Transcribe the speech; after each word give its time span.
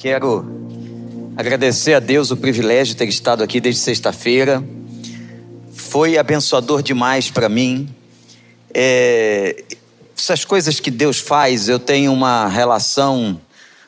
Quero 0.00 0.46
agradecer 1.36 1.92
a 1.92 2.00
Deus 2.00 2.30
o 2.30 2.36
privilégio 2.38 2.94
de 2.94 2.96
ter 2.96 3.06
estado 3.06 3.44
aqui 3.44 3.60
desde 3.60 3.82
sexta-feira. 3.82 4.64
Foi 5.74 6.16
abençoador 6.16 6.82
demais 6.82 7.30
para 7.30 7.50
mim. 7.50 7.86
É, 8.72 9.62
essas 10.16 10.42
coisas 10.42 10.80
que 10.80 10.90
Deus 10.90 11.18
faz, 11.18 11.68
eu 11.68 11.78
tenho 11.78 12.14
uma 12.14 12.48
relação 12.48 13.38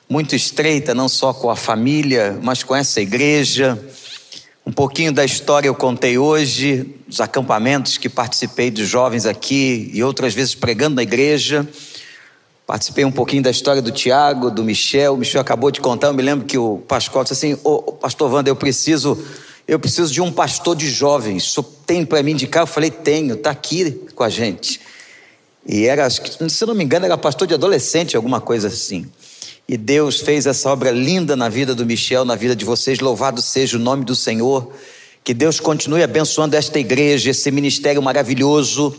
muito 0.06 0.36
estreita, 0.36 0.94
não 0.94 1.08
só 1.08 1.32
com 1.32 1.48
a 1.48 1.56
família, 1.56 2.38
mas 2.42 2.62
com 2.62 2.76
essa 2.76 3.00
igreja. 3.00 3.82
Um 4.66 4.72
pouquinho 4.72 5.12
da 5.12 5.24
história 5.24 5.66
eu 5.66 5.74
contei 5.74 6.18
hoje, 6.18 6.94
os 7.08 7.22
acampamentos 7.22 7.96
que 7.96 8.10
participei 8.10 8.70
dos 8.70 8.86
jovens 8.86 9.24
aqui 9.24 9.90
e 9.94 10.04
outras 10.04 10.34
vezes 10.34 10.54
pregando 10.54 10.96
na 10.96 11.02
igreja. 11.02 11.66
Participei 12.72 13.04
um 13.04 13.12
pouquinho 13.12 13.42
da 13.42 13.50
história 13.50 13.82
do 13.82 13.90
Tiago, 13.90 14.50
do 14.50 14.64
Michel. 14.64 15.12
O 15.12 15.18
Michel 15.18 15.42
acabou 15.42 15.70
de 15.70 15.78
contar. 15.78 16.06
Eu 16.06 16.14
me 16.14 16.22
lembro 16.22 16.46
que 16.46 16.56
o 16.56 16.78
Pascoal 16.78 17.22
disse 17.22 17.34
assim: 17.34 17.60
Ô, 17.62 17.92
Pastor 17.92 18.32
Wanda, 18.32 18.48
eu 18.48 18.56
preciso, 18.56 19.22
eu 19.68 19.78
preciso 19.78 20.10
de 20.10 20.22
um 20.22 20.32
pastor 20.32 20.74
de 20.74 20.88
jovens. 20.88 21.44
Só 21.44 21.62
tem 21.84 22.02
para 22.02 22.22
me 22.22 22.32
indicar? 22.32 22.62
Eu 22.62 22.66
falei: 22.66 22.90
Tenho, 22.90 23.34
está 23.34 23.50
aqui 23.50 23.90
com 24.14 24.24
a 24.24 24.30
gente. 24.30 24.80
E 25.66 25.84
era, 25.84 26.08
se 26.08 26.64
não 26.64 26.74
me 26.74 26.82
engano, 26.82 27.04
era 27.04 27.18
pastor 27.18 27.46
de 27.46 27.52
adolescente, 27.52 28.16
alguma 28.16 28.40
coisa 28.40 28.68
assim. 28.68 29.04
E 29.68 29.76
Deus 29.76 30.22
fez 30.22 30.46
essa 30.46 30.70
obra 30.70 30.90
linda 30.90 31.36
na 31.36 31.50
vida 31.50 31.74
do 31.74 31.84
Michel, 31.84 32.24
na 32.24 32.36
vida 32.36 32.56
de 32.56 32.64
vocês. 32.64 33.00
Louvado 33.00 33.42
seja 33.42 33.76
o 33.76 33.80
nome 33.80 34.02
do 34.02 34.16
Senhor. 34.16 34.72
Que 35.22 35.34
Deus 35.34 35.60
continue 35.60 36.02
abençoando 36.02 36.56
esta 36.56 36.78
igreja, 36.78 37.32
esse 37.32 37.50
ministério 37.50 38.00
maravilhoso 38.00 38.96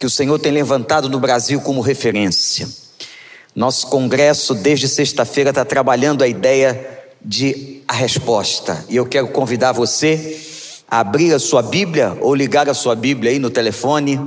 que 0.00 0.04
o 0.04 0.10
Senhor 0.10 0.36
tem 0.40 0.50
levantado 0.50 1.08
no 1.08 1.20
Brasil 1.20 1.60
como 1.60 1.80
referência. 1.80 2.82
Nosso 3.54 3.86
congresso, 3.86 4.52
desde 4.52 4.88
sexta-feira, 4.88 5.50
está 5.50 5.64
trabalhando 5.64 6.24
a 6.24 6.28
ideia 6.28 7.04
de 7.24 7.82
a 7.86 7.92
resposta. 7.92 8.84
E 8.88 8.96
eu 8.96 9.06
quero 9.06 9.28
convidar 9.28 9.70
você 9.70 10.40
a 10.90 10.98
abrir 10.98 11.32
a 11.32 11.38
sua 11.38 11.62
Bíblia 11.62 12.18
ou 12.20 12.34
ligar 12.34 12.68
a 12.68 12.74
sua 12.74 12.96
Bíblia 12.96 13.30
aí 13.30 13.38
no 13.38 13.50
telefone, 13.50 14.20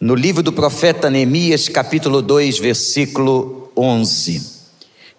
no 0.00 0.14
livro 0.14 0.44
do 0.44 0.52
profeta 0.52 1.10
Neemias, 1.10 1.68
capítulo 1.68 2.22
2, 2.22 2.58
versículo 2.58 3.72
11. 3.76 4.40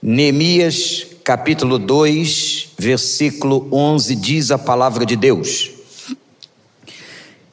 Neemias, 0.02 1.06
capítulo 1.22 1.78
2, 1.78 2.70
versículo 2.80 3.68
11, 3.74 4.16
diz 4.16 4.52
a 4.52 4.58
palavra 4.58 5.06
de 5.06 5.18
Deus. 5.18 5.72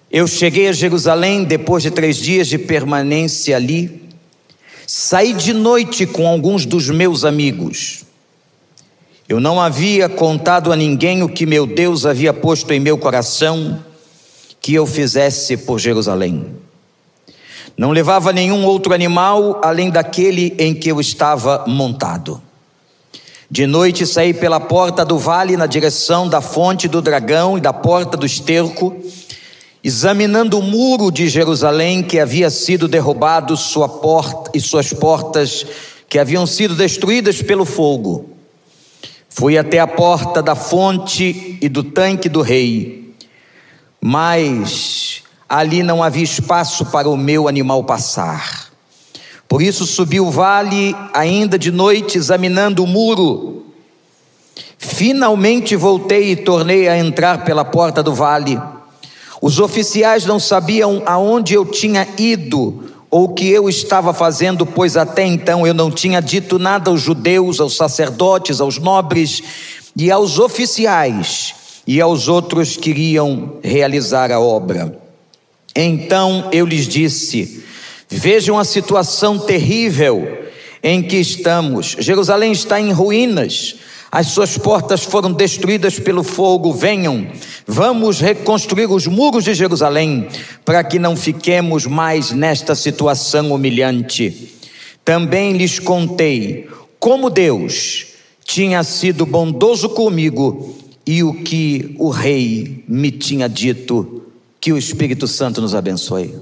Eu 0.09 0.29
cheguei 0.29 0.69
a 0.69 0.73
Jerusalém 0.73 1.43
depois 1.43 1.83
de 1.83 1.91
três 1.91 2.17
dias 2.17 2.47
de 2.47 2.59
permanência 2.59 3.57
ali 3.57 4.04
Saí 5.07 5.35
de 5.35 5.53
noite 5.53 6.07
com 6.07 6.27
alguns 6.27 6.65
dos 6.65 6.89
meus 6.89 7.27
amigos. 7.27 8.07
Eu 9.29 9.39
não 9.39 9.61
havia 9.61 10.09
contado 10.09 10.73
a 10.73 10.77
ninguém 10.77 11.23
o 11.23 11.29
que 11.29 11.45
meu 11.45 11.67
Deus 11.67 12.07
havia 12.07 12.33
posto 12.33 12.73
em 12.73 12.81
meu 12.81 12.97
coração 12.97 13.85
que 14.63 14.73
eu 14.73 14.87
fizesse 14.87 15.59
por 15.59 15.79
Jerusalém. 15.79 16.57
Não 17.77 17.91
levava 17.91 18.33
nenhum 18.33 18.65
outro 18.65 18.95
animal 18.95 19.61
além 19.63 19.91
daquele 19.91 20.57
em 20.59 20.75
que 20.75 20.91
eu 20.91 20.99
estava 20.99 21.67
montado. 21.67 22.41
De 23.51 23.67
noite 23.67 24.07
saí 24.07 24.33
pela 24.33 24.59
porta 24.59 25.05
do 25.05 25.19
vale 25.19 25.55
na 25.55 25.67
direção 25.67 26.27
da 26.27 26.41
fonte 26.41 26.89
do 26.89 27.03
dragão 27.03 27.59
e 27.59 27.61
da 27.61 27.75
porta 27.75 28.17
do 28.17 28.25
esterco 28.25 28.97
examinando 29.85 30.59
o 30.59 30.63
muro 30.63 31.11
de 31.11 31.29
Jerusalém 31.29 32.03
que 32.03 32.19
havia 32.19 32.49
sido 32.49 32.89
derrubado, 32.89 33.55
sua 33.55 33.87
porta 33.87 34.51
e 34.55 34.61
suas 34.61 34.95
portas 34.95 35.67
que 36.09 36.19
haviam 36.19 36.47
sido 36.47 36.75
destruídas 36.75 37.43
pelo 37.43 37.67
fogo. 37.67 38.31
Fui 39.29 39.59
até 39.59 39.79
a 39.81 39.87
porta 39.87 40.43
da 40.43 40.55
fonte 40.55 41.59
e 41.61 41.69
do 41.69 41.83
tanque 41.83 42.31
do 42.31 42.41
rei, 42.41 43.15
mas 44.01 45.23
ali 45.47 45.83
não 45.83 46.03
havia 46.03 46.25
espaço 46.25 46.87
para 46.87 47.09
o 47.09 47.17
meu 47.17 47.47
animal 47.47 47.85
passar. 47.85 48.71
Por 49.47 49.61
isso 49.61 49.85
subi 49.85 50.19
o 50.19 50.31
vale 50.31 50.97
ainda 51.13 51.59
de 51.59 51.71
noite, 51.71 52.17
examinando 52.17 52.83
o 52.83 52.87
muro. 52.87 53.67
Finalmente 54.79 55.77
voltei 55.77 56.31
e 56.31 56.37
tornei 56.37 56.89
a 56.89 56.97
entrar 56.97 57.45
pela 57.45 57.65
porta 57.67 58.03
do 58.03 58.15
vale. 58.15 58.59
Os 59.45 59.61
oficiais 59.61 60.25
não 60.25 60.41
sabiam 60.41 61.03
aonde 61.05 61.53
eu 61.53 61.67
tinha 61.67 62.09
ido 62.17 62.83
ou 63.11 63.25
o 63.25 63.35
que 63.35 63.47
eu 63.47 63.69
estava 63.69 64.15
fazendo, 64.15 64.65
pois 64.65 64.97
até 64.97 65.23
então 65.23 65.67
eu 65.67 65.75
não 65.75 65.91
tinha 65.91 66.23
dito 66.23 66.59
nada 66.59 66.91
aos 66.91 67.03
judeus, 67.03 67.61
aos 67.61 67.77
sacerdotes, 67.77 68.59
aos 68.59 68.79
nobres 68.79 69.43
e 69.95 70.11
aos 70.11 70.39
oficiais 70.39 71.55
e 71.87 72.01
aos 72.01 72.27
outros 72.27 72.79
que 72.79 72.89
iriam 72.89 73.59
realizar 73.63 74.33
a 74.33 74.41
obra. 74.41 74.99
Então 75.77 76.49
eu 76.51 76.65
lhes 76.65 76.89
disse: 76.89 77.63
Vejam 78.09 78.59
a 78.59 78.65
situação 78.65 79.39
terrível 79.39 80.49
em 80.83 81.03
que 81.03 81.17
estamos. 81.17 81.95
Jerusalém 81.99 82.51
está 82.51 82.81
em 82.81 82.93
ruínas 82.93 83.75
as 84.15 84.29
suas 84.29 84.57
portas 84.57 85.03
foram 85.03 85.33
destruídas 85.33 85.99
pelo 85.99 86.23
fogo. 86.23 86.73
Venham, 86.73 87.27
vamos 87.67 88.21
reconstruir 88.21 88.89
os 88.89 89.09
muros 89.09 89.43
de 89.43 89.53
Jerusalém, 89.55 90.29
para 90.65 90.85
que 90.85 91.01
não 91.01 91.17
fiquemos 91.17 91.85
mais 91.85 92.31
nesta 92.31 92.77
situação 92.77 93.51
humilhante. 93.53 94.55
Também 95.05 95.55
lhes 95.55 95.81
contei 95.81 96.69
como 97.01 97.29
Deus 97.29 98.07
tinha 98.45 98.85
sido 98.85 99.27
bondoso 99.27 99.89
comigo 99.89 100.79
e 101.05 101.25
o 101.25 101.43
que 101.43 101.97
o 101.99 102.09
rei 102.09 102.85
me 102.87 103.11
tinha 103.11 103.49
dito. 103.49 104.31
Que 104.61 104.73
o 104.73 104.79
Espírito 104.79 105.27
Santo 105.27 105.61
nos 105.61 105.75
abençoe. 105.75 106.39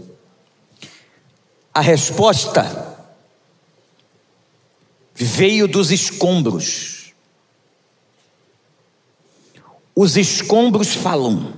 A 1.72 1.80
resposta 1.80 2.98
veio 5.14 5.66
dos 5.66 5.90
escombros. 5.90 7.01
Os 9.94 10.16
escombros 10.16 10.94
falam. 10.94 11.52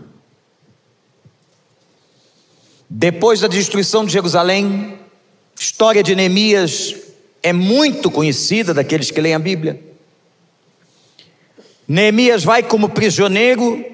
Depois 2.90 3.40
da 3.40 3.48
destruição 3.48 4.04
de 4.04 4.12
Jerusalém, 4.12 4.98
história 5.58 6.02
de 6.02 6.14
Neemias 6.14 6.94
é 7.42 7.52
muito 7.52 8.10
conhecida 8.10 8.74
daqueles 8.74 9.10
que 9.10 9.20
leem 9.20 9.34
a 9.34 9.38
Bíblia. 9.38 9.80
Neemias 11.86 12.42
vai 12.42 12.62
como 12.62 12.88
prisioneiro, 12.88 13.84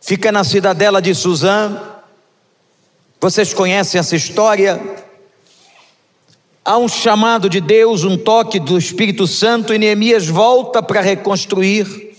fica 0.00 0.32
na 0.32 0.44
cidadela 0.44 1.00
de 1.00 1.14
Suzã. 1.14 1.80
Vocês 3.20 3.54
conhecem 3.54 3.98
essa 3.98 4.16
história? 4.16 4.80
Há 6.64 6.76
um 6.78 6.88
chamado 6.88 7.48
de 7.48 7.60
Deus, 7.60 8.04
um 8.04 8.16
toque 8.16 8.58
do 8.58 8.76
Espírito 8.76 9.26
Santo, 9.26 9.72
e 9.72 9.78
Neemias 9.78 10.26
volta 10.26 10.82
para 10.82 11.00
reconstruir 11.00 12.11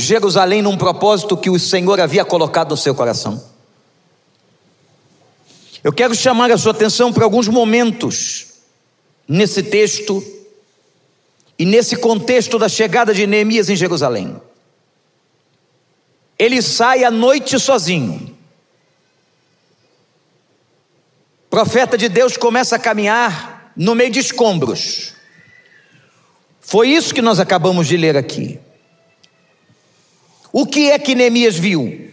Jerusalém 0.00 0.62
num 0.62 0.76
propósito 0.76 1.36
que 1.36 1.50
o 1.50 1.58
Senhor 1.58 2.00
havia 2.00 2.24
colocado 2.24 2.70
no 2.70 2.76
seu 2.76 2.94
coração. 2.94 3.42
Eu 5.82 5.92
quero 5.92 6.14
chamar 6.14 6.50
a 6.50 6.58
sua 6.58 6.72
atenção 6.72 7.12
para 7.12 7.24
alguns 7.24 7.48
momentos 7.48 8.46
nesse 9.26 9.62
texto 9.62 10.22
e 11.58 11.64
nesse 11.64 11.96
contexto 11.96 12.58
da 12.58 12.68
chegada 12.68 13.14
de 13.14 13.26
Neemias 13.26 13.68
em 13.68 13.76
Jerusalém. 13.76 14.40
Ele 16.38 16.60
sai 16.60 17.04
à 17.04 17.10
noite 17.10 17.58
sozinho. 17.58 18.36
Profeta 21.48 21.98
de 21.98 22.08
Deus 22.08 22.36
começa 22.36 22.76
a 22.76 22.78
caminhar 22.78 23.72
no 23.76 23.94
meio 23.94 24.10
de 24.10 24.20
escombros. 24.20 25.14
Foi 26.60 26.88
isso 26.88 27.14
que 27.14 27.20
nós 27.20 27.40
acabamos 27.40 27.88
de 27.88 27.96
ler 27.96 28.16
aqui. 28.16 28.60
O 30.52 30.66
que 30.66 30.90
é 30.90 30.98
que 30.98 31.14
Neemias 31.14 31.56
viu? 31.56 32.10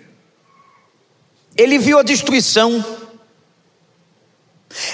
Ele 1.56 1.78
viu 1.80 2.00
a 2.00 2.04
destruição. 2.04 2.86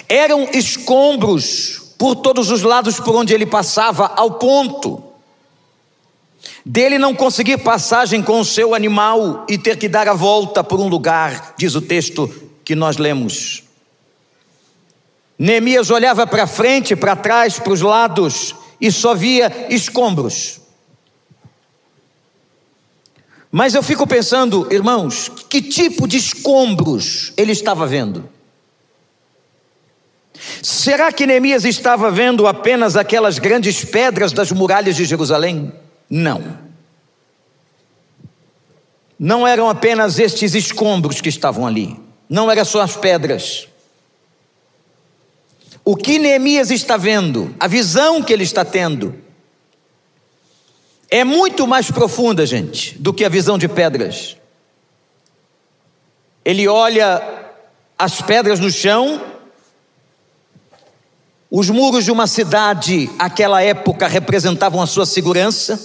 Eram 0.07 0.47
escombros 0.53 1.95
por 1.97 2.15
todos 2.15 2.51
os 2.51 2.61
lados 2.61 2.99
por 2.99 3.15
onde 3.15 3.33
ele 3.33 3.45
passava, 3.45 4.07
ao 4.15 4.31
ponto 4.31 5.03
dele 6.65 6.97
não 6.97 7.13
conseguir 7.13 7.57
passagem 7.57 8.21
com 8.21 8.39
o 8.39 8.45
seu 8.45 8.73
animal 8.73 9.45
e 9.49 9.57
ter 9.57 9.77
que 9.77 9.89
dar 9.89 10.07
a 10.07 10.13
volta 10.13 10.63
por 10.63 10.79
um 10.79 10.87
lugar, 10.87 11.53
diz 11.57 11.75
o 11.75 11.81
texto 11.81 12.27
que 12.63 12.75
nós 12.75 12.97
lemos. 12.97 13.63
Neemias 15.37 15.89
olhava 15.89 16.25
para 16.25 16.47
frente, 16.47 16.95
para 16.95 17.15
trás, 17.15 17.59
para 17.59 17.73
os 17.73 17.81
lados 17.81 18.55
e 18.79 18.91
só 18.91 19.13
via 19.13 19.67
escombros. 19.69 20.61
Mas 23.55 23.75
eu 23.75 23.83
fico 23.83 24.07
pensando, 24.07 24.67
irmãos, 24.73 25.29
que 25.47 25.61
tipo 25.61 26.07
de 26.07 26.17
escombros 26.17 27.31
ele 27.37 27.51
estava 27.51 27.85
vendo? 27.85 28.27
Será 30.63 31.11
que 31.11 31.27
Neemias 31.27 31.63
estava 31.63 32.09
vendo 32.09 32.47
apenas 32.47 32.95
aquelas 32.95 33.37
grandes 33.37 33.85
pedras 33.85 34.31
das 34.31 34.51
muralhas 34.51 34.95
de 34.95 35.05
Jerusalém? 35.05 35.71
Não. 36.09 36.57
Não 39.19 39.47
eram 39.47 39.69
apenas 39.69 40.17
estes 40.17 40.55
escombros 40.55 41.21
que 41.21 41.29
estavam 41.29 41.67
ali, 41.67 41.95
não 42.27 42.49
eram 42.49 42.65
só 42.65 42.81
as 42.81 42.97
pedras. 42.97 43.67
O 45.85 45.95
que 45.95 46.17
Neemias 46.17 46.71
está 46.71 46.97
vendo, 46.97 47.53
a 47.59 47.67
visão 47.67 48.23
que 48.23 48.33
ele 48.33 48.43
está 48.43 48.65
tendo, 48.65 49.13
é 51.13 51.23
muito 51.23 51.67
mais 51.67 51.91
profunda, 51.91 52.43
gente, 52.43 52.97
do 52.97 53.13
que 53.13 53.23
a 53.23 53.29
visão 53.29 53.55
de 53.55 53.67
pedras. 53.67 54.35
Ele 56.43 56.67
olha 56.67 57.21
as 57.95 58.19
pedras 58.19 58.59
no 58.59 58.71
chão, 58.71 59.21
os 61.51 61.69
muros 61.69 62.03
de 62.03 62.11
uma 62.11 62.25
cidade, 62.25 63.11
aquela 63.19 63.61
época, 63.61 64.07
representavam 64.07 64.81
a 64.81 64.87
sua 64.87 65.05
segurança. 65.05 65.79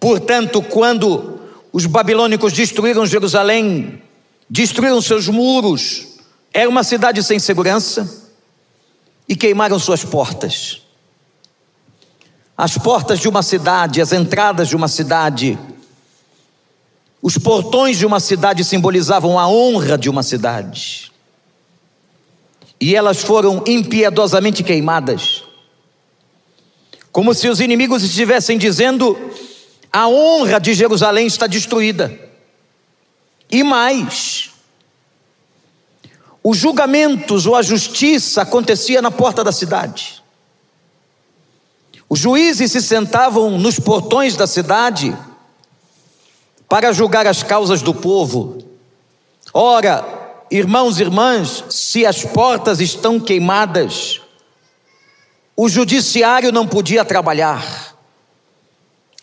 Portanto, 0.00 0.62
quando 0.62 1.38
os 1.70 1.84
babilônicos 1.84 2.54
destruíram 2.54 3.04
Jerusalém, 3.04 4.02
destruíram 4.48 5.02
seus 5.02 5.28
muros, 5.28 6.16
era 6.50 6.66
uma 6.66 6.82
cidade 6.82 7.22
sem 7.22 7.38
segurança 7.38 8.10
e 9.28 9.36
queimaram 9.36 9.78
suas 9.78 10.02
portas. 10.02 10.80
As 12.62 12.78
portas 12.78 13.18
de 13.18 13.28
uma 13.28 13.42
cidade, 13.42 14.00
as 14.00 14.12
entradas 14.12 14.68
de 14.68 14.76
uma 14.76 14.86
cidade, 14.86 15.58
os 17.20 17.36
portões 17.36 17.98
de 17.98 18.06
uma 18.06 18.20
cidade 18.20 18.62
simbolizavam 18.62 19.36
a 19.36 19.48
honra 19.48 19.98
de 19.98 20.08
uma 20.08 20.22
cidade. 20.22 21.10
E 22.80 22.94
elas 22.94 23.20
foram 23.20 23.64
impiedosamente 23.66 24.62
queimadas. 24.62 25.42
Como 27.10 27.34
se 27.34 27.48
os 27.48 27.58
inimigos 27.58 28.04
estivessem 28.04 28.56
dizendo: 28.56 29.18
a 29.92 30.06
honra 30.06 30.60
de 30.60 30.72
Jerusalém 30.72 31.26
está 31.26 31.48
destruída. 31.48 32.16
E 33.50 33.64
mais, 33.64 34.52
os 36.44 36.58
julgamentos 36.58 37.44
ou 37.44 37.56
a 37.56 37.62
justiça 37.62 38.42
acontecia 38.42 39.02
na 39.02 39.10
porta 39.10 39.42
da 39.42 39.50
cidade. 39.50 40.21
Os 42.12 42.18
juízes 42.18 42.70
se 42.70 42.82
sentavam 42.82 43.58
nos 43.58 43.78
portões 43.78 44.36
da 44.36 44.46
cidade 44.46 45.16
para 46.68 46.92
julgar 46.92 47.26
as 47.26 47.42
causas 47.42 47.80
do 47.80 47.94
povo. 47.94 48.58
Ora, 49.50 50.04
irmãos 50.50 50.98
e 50.98 51.04
irmãs, 51.04 51.64
se 51.70 52.04
as 52.04 52.22
portas 52.22 52.82
estão 52.82 53.18
queimadas, 53.18 54.20
o 55.56 55.70
judiciário 55.70 56.52
não 56.52 56.66
podia 56.66 57.02
trabalhar, 57.02 57.96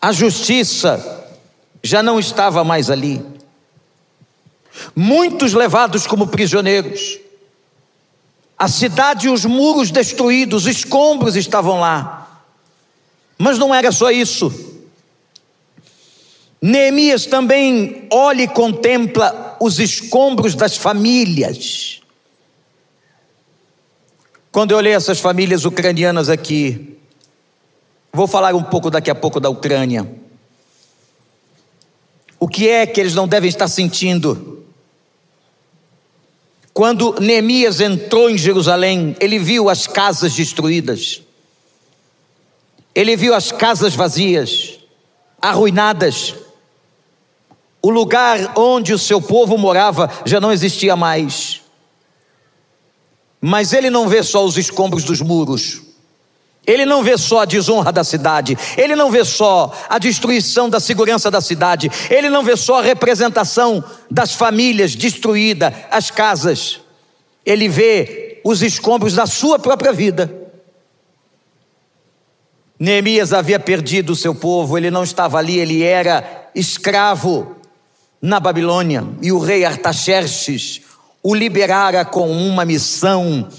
a 0.02 0.10
justiça 0.10 1.28
já 1.84 2.02
não 2.02 2.18
estava 2.18 2.64
mais 2.64 2.90
ali 2.90 3.24
muitos 4.96 5.52
levados 5.52 6.08
como 6.08 6.26
prisioneiros. 6.26 7.20
A 8.58 8.66
cidade 8.66 9.28
e 9.28 9.30
os 9.30 9.44
muros 9.44 9.92
destruídos, 9.92 10.66
escombros 10.66 11.36
estavam 11.36 11.78
lá. 11.78 12.29
Mas 13.42 13.56
não 13.56 13.74
era 13.74 13.90
só 13.90 14.10
isso. 14.10 14.52
Neemias 16.60 17.24
também 17.24 18.06
olha 18.12 18.42
e 18.42 18.48
contempla 18.48 19.56
os 19.58 19.78
escombros 19.78 20.54
das 20.54 20.76
famílias. 20.76 22.02
Quando 24.52 24.72
eu 24.72 24.76
olhei 24.76 24.92
essas 24.92 25.20
famílias 25.20 25.64
ucranianas 25.64 26.28
aqui, 26.28 26.98
vou 28.12 28.26
falar 28.26 28.54
um 28.54 28.62
pouco 28.62 28.90
daqui 28.90 29.10
a 29.10 29.14
pouco 29.14 29.40
da 29.40 29.48
Ucrânia. 29.48 30.06
O 32.38 32.46
que 32.46 32.68
é 32.68 32.86
que 32.86 33.00
eles 33.00 33.14
não 33.14 33.26
devem 33.26 33.48
estar 33.48 33.68
sentindo? 33.68 34.66
Quando 36.74 37.18
Neemias 37.18 37.80
entrou 37.80 38.28
em 38.28 38.36
Jerusalém, 38.36 39.16
ele 39.18 39.38
viu 39.38 39.70
as 39.70 39.86
casas 39.86 40.34
destruídas, 40.34 41.22
ele 42.94 43.16
viu 43.16 43.34
as 43.34 43.52
casas 43.52 43.94
vazias, 43.94 44.78
arruinadas, 45.40 46.34
o 47.82 47.90
lugar 47.90 48.52
onde 48.56 48.92
o 48.92 48.98
seu 48.98 49.22
povo 49.22 49.56
morava 49.56 50.10
já 50.24 50.40
não 50.40 50.52
existia 50.52 50.96
mais. 50.96 51.62
Mas 53.40 53.72
ele 53.72 53.88
não 53.88 54.08
vê 54.08 54.22
só 54.22 54.44
os 54.44 54.58
escombros 54.58 55.04
dos 55.04 55.20
muros, 55.20 55.80
ele 56.66 56.84
não 56.84 57.02
vê 57.02 57.16
só 57.16 57.40
a 57.40 57.44
desonra 57.46 57.90
da 57.90 58.04
cidade, 58.04 58.56
ele 58.76 58.94
não 58.94 59.10
vê 59.10 59.24
só 59.24 59.72
a 59.88 59.98
destruição 59.98 60.68
da 60.68 60.78
segurança 60.78 61.30
da 61.30 61.40
cidade, 61.40 61.90
ele 62.10 62.28
não 62.28 62.44
vê 62.44 62.54
só 62.56 62.80
a 62.80 62.82
representação 62.82 63.82
das 64.10 64.34
famílias 64.34 64.94
destruídas, 64.94 65.72
as 65.90 66.10
casas, 66.10 66.80
ele 67.46 67.66
vê 67.68 68.40
os 68.44 68.62
escombros 68.62 69.14
da 69.14 69.26
sua 69.26 69.58
própria 69.58 69.92
vida. 69.92 70.39
Neemias 72.80 73.34
havia 73.34 73.60
perdido 73.60 74.14
o 74.14 74.16
seu 74.16 74.34
povo, 74.34 74.78
ele 74.78 74.90
não 74.90 75.04
estava 75.04 75.36
ali, 75.36 75.58
ele 75.58 75.82
era 75.82 76.48
escravo 76.54 77.56
na 78.22 78.40
Babilônia, 78.40 79.06
e 79.20 79.30
o 79.30 79.38
rei 79.38 79.66
Artaxerxes 79.66 80.80
o 81.22 81.34
liberara 81.34 82.06
com 82.06 82.30
uma 82.30 82.64
missão 82.64 83.50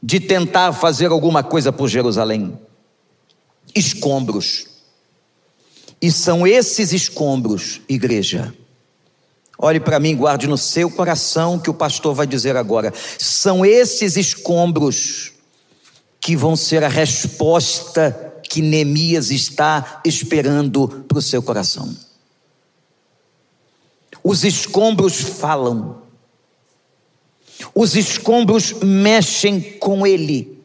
de 0.00 0.20
tentar 0.20 0.72
fazer 0.72 1.06
alguma 1.06 1.42
coisa 1.42 1.72
por 1.72 1.88
Jerusalém. 1.88 2.56
Escombros. 3.74 4.68
E 6.00 6.12
são 6.12 6.46
esses 6.46 6.92
escombros, 6.92 7.80
igreja. 7.88 8.54
Olhe 9.58 9.80
para 9.80 9.98
mim, 9.98 10.16
guarde 10.16 10.46
no 10.46 10.56
seu 10.56 10.88
coração 10.88 11.58
que 11.58 11.68
o 11.68 11.74
pastor 11.74 12.14
vai 12.14 12.26
dizer 12.26 12.56
agora. 12.56 12.94
São 13.18 13.66
esses 13.66 14.16
escombros 14.16 15.32
que 16.20 16.36
vão 16.36 16.54
ser 16.54 16.84
a 16.84 16.88
resposta 16.88 18.29
que 18.50 18.60
Neemias 18.60 19.30
está 19.30 20.00
esperando 20.04 20.88
para 21.06 21.18
o 21.18 21.22
seu 21.22 21.40
coração. 21.40 21.96
Os 24.24 24.42
escombros 24.42 25.20
falam. 25.20 26.02
Os 27.72 27.94
escombros 27.94 28.72
mexem 28.82 29.60
com 29.78 30.04
ele. 30.04 30.60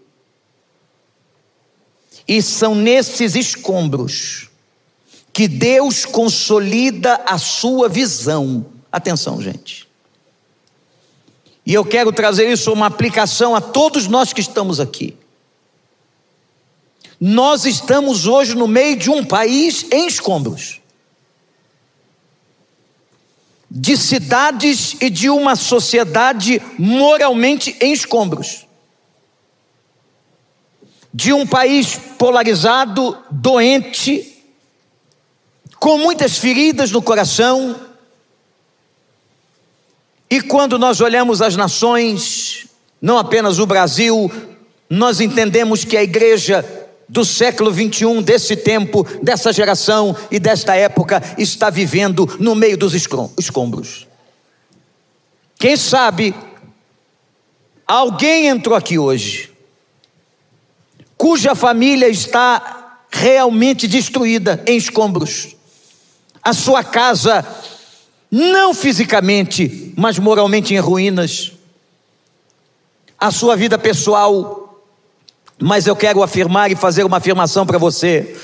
E 2.28 2.42
são 2.42 2.74
nesses 2.74 3.36
escombros 3.36 4.50
que 5.32 5.48
Deus 5.48 6.06
consolida 6.06 7.22
a 7.24 7.38
sua 7.38 7.88
visão. 7.88 8.66
Atenção, 8.92 9.40
gente. 9.40 9.88
E 11.64 11.72
eu 11.72 11.86
quero 11.86 12.12
trazer 12.12 12.52
isso 12.52 12.74
uma 12.74 12.88
aplicação 12.88 13.56
a 13.56 13.62
todos 13.62 14.08
nós 14.08 14.34
que 14.34 14.42
estamos 14.42 14.80
aqui. 14.80 15.16
Nós 17.20 17.66
estamos 17.66 18.28
hoje 18.28 18.56
no 18.56 18.68
meio 18.68 18.96
de 18.96 19.10
um 19.10 19.24
país 19.24 19.86
em 19.92 20.08
escombros 20.08 20.82
de 23.78 23.98
cidades 23.98 24.96
e 25.02 25.10
de 25.10 25.30
uma 25.30 25.58
sociedade 25.58 26.62
moralmente 26.80 27.76
em 27.82 27.92
escombros, 27.92 28.66
de 31.14 31.34
um 31.34 31.46
país 31.46 32.00
polarizado, 32.18 33.18
doente, 33.30 34.42
com 35.78 35.98
muitas 35.98 36.38
feridas 36.38 36.90
no 36.90 37.02
coração. 37.02 37.76
E 40.30 40.40
quando 40.40 40.80
nós 40.80 41.02
olhamos 41.02 41.42
as 41.42 41.58
nações, 41.58 42.68
não 43.02 43.18
apenas 43.18 43.60
o 43.60 43.66
Brasil, 43.66 44.32
nós 44.90 45.20
entendemos 45.20 45.84
que 45.84 45.98
a 45.98 46.04
igreja 46.04 46.64
do 47.08 47.24
século 47.24 47.72
21, 47.72 48.22
desse 48.22 48.56
tempo, 48.56 49.04
dessa 49.22 49.54
geração 49.54 50.16
e 50.32 50.40
desta 50.40 50.76
época, 50.76 51.22
está 51.38 51.70
vivendo 51.70 52.38
no 52.40 52.56
meio 52.56 52.78
dos 52.78 52.94
escombros. 52.94 54.08
Quem 55.58 55.78
sabe, 55.78 56.36
alguém 57.88 58.48
entrou 58.48 58.76
aqui 58.76 58.98
hoje, 58.98 59.52
cuja 61.18 61.56
família 61.56 62.10
está 62.10 63.00
realmente 63.10 63.88
destruída 63.88 64.62
em 64.66 64.76
escombros, 64.76 65.56
a 66.44 66.54
sua 66.54 66.84
casa, 66.84 67.46
não 68.30 68.74
fisicamente, 68.74 69.94
mas 69.96 70.20
moralmente 70.20 70.74
em 70.74 70.80
ruínas, 70.80 71.54
a 73.18 73.32
sua 73.32 73.56
vida 73.56 73.78
pessoal 73.78 74.65
mas 75.60 75.88
eu 75.88 75.96
quero 75.96 76.22
afirmar 76.22 76.72
e 76.72 76.76
fazer 76.76 77.04
uma 77.04 77.18
afirmação 77.18 77.66
para 77.66 77.78
você 77.78 78.36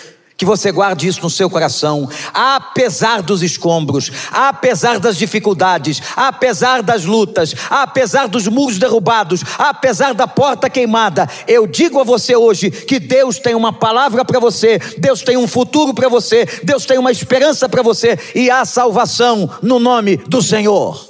que 0.42 0.46
você 0.46 0.72
guarde 0.72 1.08
isso 1.08 1.22
no 1.22 1.30
seu 1.30 1.48
coração, 1.52 2.10
apesar 2.34 3.22
dos 3.22 3.44
escombros, 3.44 4.12
apesar 4.32 4.98
das 4.98 5.16
dificuldades, 5.16 6.02
apesar 6.16 6.82
das 6.82 7.06
lutas, 7.06 7.54
apesar 7.70 8.28
dos 8.28 8.48
muros 8.48 8.80
derrubados, 8.80 9.44
apesar 9.56 10.16
da 10.16 10.28
porta 10.28 10.68
queimada. 10.68 11.30
Eu 11.48 11.68
digo 11.68 12.00
a 12.00 12.04
você 12.04 12.36
hoje 12.36 12.72
que 12.72 13.00
Deus 13.00 13.38
tem 13.38 13.54
uma 13.54 13.72
palavra 13.72 14.26
para 14.26 14.40
você, 14.40 14.80
Deus 14.98 15.22
tem 15.22 15.38
um 15.38 15.48
futuro 15.48 15.94
para 15.94 16.10
você, 16.10 16.48
Deus 16.64 16.86
tem 16.86 16.98
uma 16.98 17.12
esperança 17.12 17.70
para 17.70 17.84
você 17.84 18.18
e 18.34 18.50
há 18.50 18.66
salvação 18.66 19.48
no 19.62 19.78
nome 19.78 20.18
do 20.18 20.42
Senhor. 20.42 21.08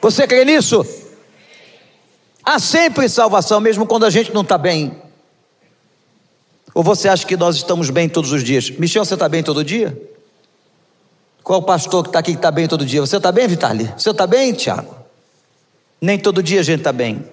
Você 0.00 0.26
crê 0.26 0.46
nisso? 0.46 0.99
Há 2.50 2.58
sempre 2.58 3.08
salvação, 3.08 3.60
mesmo 3.60 3.86
quando 3.86 4.04
a 4.04 4.10
gente 4.10 4.34
não 4.34 4.40
está 4.40 4.58
bem. 4.58 5.00
Ou 6.74 6.82
você 6.82 7.08
acha 7.08 7.24
que 7.24 7.36
nós 7.36 7.54
estamos 7.54 7.90
bem 7.90 8.08
todos 8.08 8.32
os 8.32 8.42
dias? 8.42 8.70
Michel, 8.70 9.04
você 9.04 9.14
está 9.14 9.28
bem 9.28 9.40
todo 9.40 9.62
dia? 9.62 9.96
Qual 11.44 11.62
pastor 11.62 12.02
que 12.02 12.08
está 12.08 12.18
aqui 12.18 12.32
que 12.32 12.38
está 12.38 12.50
bem 12.50 12.66
todo 12.66 12.84
dia? 12.84 13.00
Você 13.02 13.18
está 13.18 13.30
bem, 13.30 13.46
Vitali? 13.46 13.94
Você 13.96 14.10
está 14.10 14.26
bem, 14.26 14.52
Tiago? 14.52 14.96
Nem 16.00 16.18
todo 16.18 16.42
dia 16.42 16.58
a 16.58 16.64
gente 16.64 16.80
está 16.80 16.92
bem. 16.92 17.24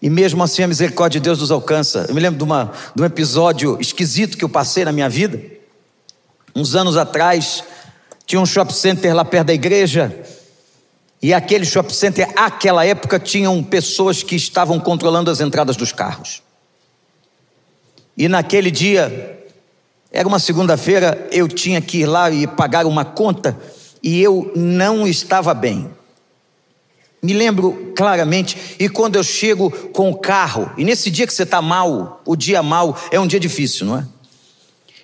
E 0.00 0.08
mesmo 0.08 0.44
assim 0.44 0.62
a 0.62 0.68
misericórdia 0.68 1.18
de 1.18 1.24
Deus 1.24 1.40
nos 1.40 1.50
alcança. 1.50 2.06
Eu 2.08 2.14
me 2.14 2.20
lembro 2.20 2.38
de, 2.38 2.44
uma, 2.44 2.72
de 2.94 3.02
um 3.02 3.04
episódio 3.04 3.80
esquisito 3.80 4.38
que 4.38 4.44
eu 4.44 4.48
passei 4.48 4.84
na 4.84 4.92
minha 4.92 5.08
vida. 5.08 5.42
Uns 6.54 6.76
anos 6.76 6.96
atrás, 6.96 7.64
tinha 8.26 8.40
um 8.40 8.46
shopping 8.46 8.74
center 8.74 9.12
lá 9.12 9.24
perto 9.24 9.48
da 9.48 9.54
igreja. 9.54 10.16
E 11.22 11.32
aquele 11.32 11.64
shopping 11.64 11.94
center, 11.94 12.34
naquela 12.34 12.84
época, 12.84 13.18
tinham 13.18 13.62
pessoas 13.62 14.22
que 14.22 14.36
estavam 14.36 14.78
controlando 14.78 15.30
as 15.30 15.40
entradas 15.40 15.76
dos 15.76 15.92
carros. 15.92 16.42
E 18.16 18.28
naquele 18.28 18.70
dia, 18.70 19.44
era 20.10 20.26
uma 20.26 20.38
segunda-feira, 20.38 21.28
eu 21.30 21.48
tinha 21.48 21.80
que 21.80 21.98
ir 21.98 22.06
lá 22.06 22.30
e 22.30 22.46
pagar 22.46 22.86
uma 22.86 23.04
conta 23.04 23.56
e 24.02 24.22
eu 24.22 24.52
não 24.54 25.06
estava 25.06 25.52
bem. 25.52 25.90
Me 27.22 27.32
lembro 27.32 27.92
claramente, 27.96 28.76
e 28.78 28.88
quando 28.88 29.16
eu 29.16 29.24
chego 29.24 29.70
com 29.88 30.10
o 30.10 30.16
carro, 30.16 30.70
e 30.78 30.84
nesse 30.84 31.10
dia 31.10 31.26
que 31.26 31.34
você 31.34 31.42
está 31.42 31.60
mal, 31.60 32.22
o 32.24 32.36
dia 32.36 32.62
mal 32.62 32.96
é 33.10 33.18
um 33.18 33.26
dia 33.26 33.40
difícil, 33.40 33.86
não 33.86 33.98
é? 33.98 34.06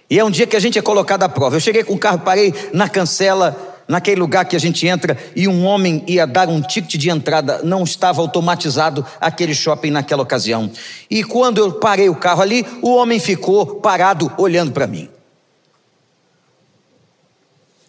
E 0.09 0.19
é 0.19 0.25
um 0.25 0.31
dia 0.31 0.47
que 0.47 0.55
a 0.55 0.61
gente 0.61 0.79
é 0.79 0.83
colocado 0.83 1.23
à 1.23 1.29
prova. 1.29 1.57
Eu 1.57 1.61
cheguei 1.61 1.83
com 1.83 1.95
o 1.95 1.99
carro, 1.99 2.21
parei 2.21 2.55
na 2.73 2.89
cancela, 2.89 3.72
naquele 3.93 4.19
lugar 4.19 4.47
que 4.47 4.57
a 4.57 4.59
gente 4.59 4.87
entra 4.87 5.19
e 5.37 5.47
um 5.47 5.67
homem 5.67 6.03
ia 6.07 6.27
dar 6.27 6.49
um 6.49 6.63
ticket 6.63 6.99
de 6.99 7.11
entrada, 7.11 7.61
não 7.63 7.85
estava 7.85 8.23
automatizado 8.23 9.05
aquele 9.21 9.55
shopping 9.55 9.91
naquela 9.91 10.23
ocasião. 10.23 10.71
E 11.11 11.23
quando 11.23 11.59
eu 11.59 11.73
parei 11.73 12.09
o 12.09 12.15
carro 12.15 12.41
ali, 12.41 12.65
o 12.81 12.95
homem 12.95 13.21
ficou 13.21 13.67
parado 13.67 14.33
olhando 14.39 14.73
para 14.73 14.87
mim. 14.87 15.11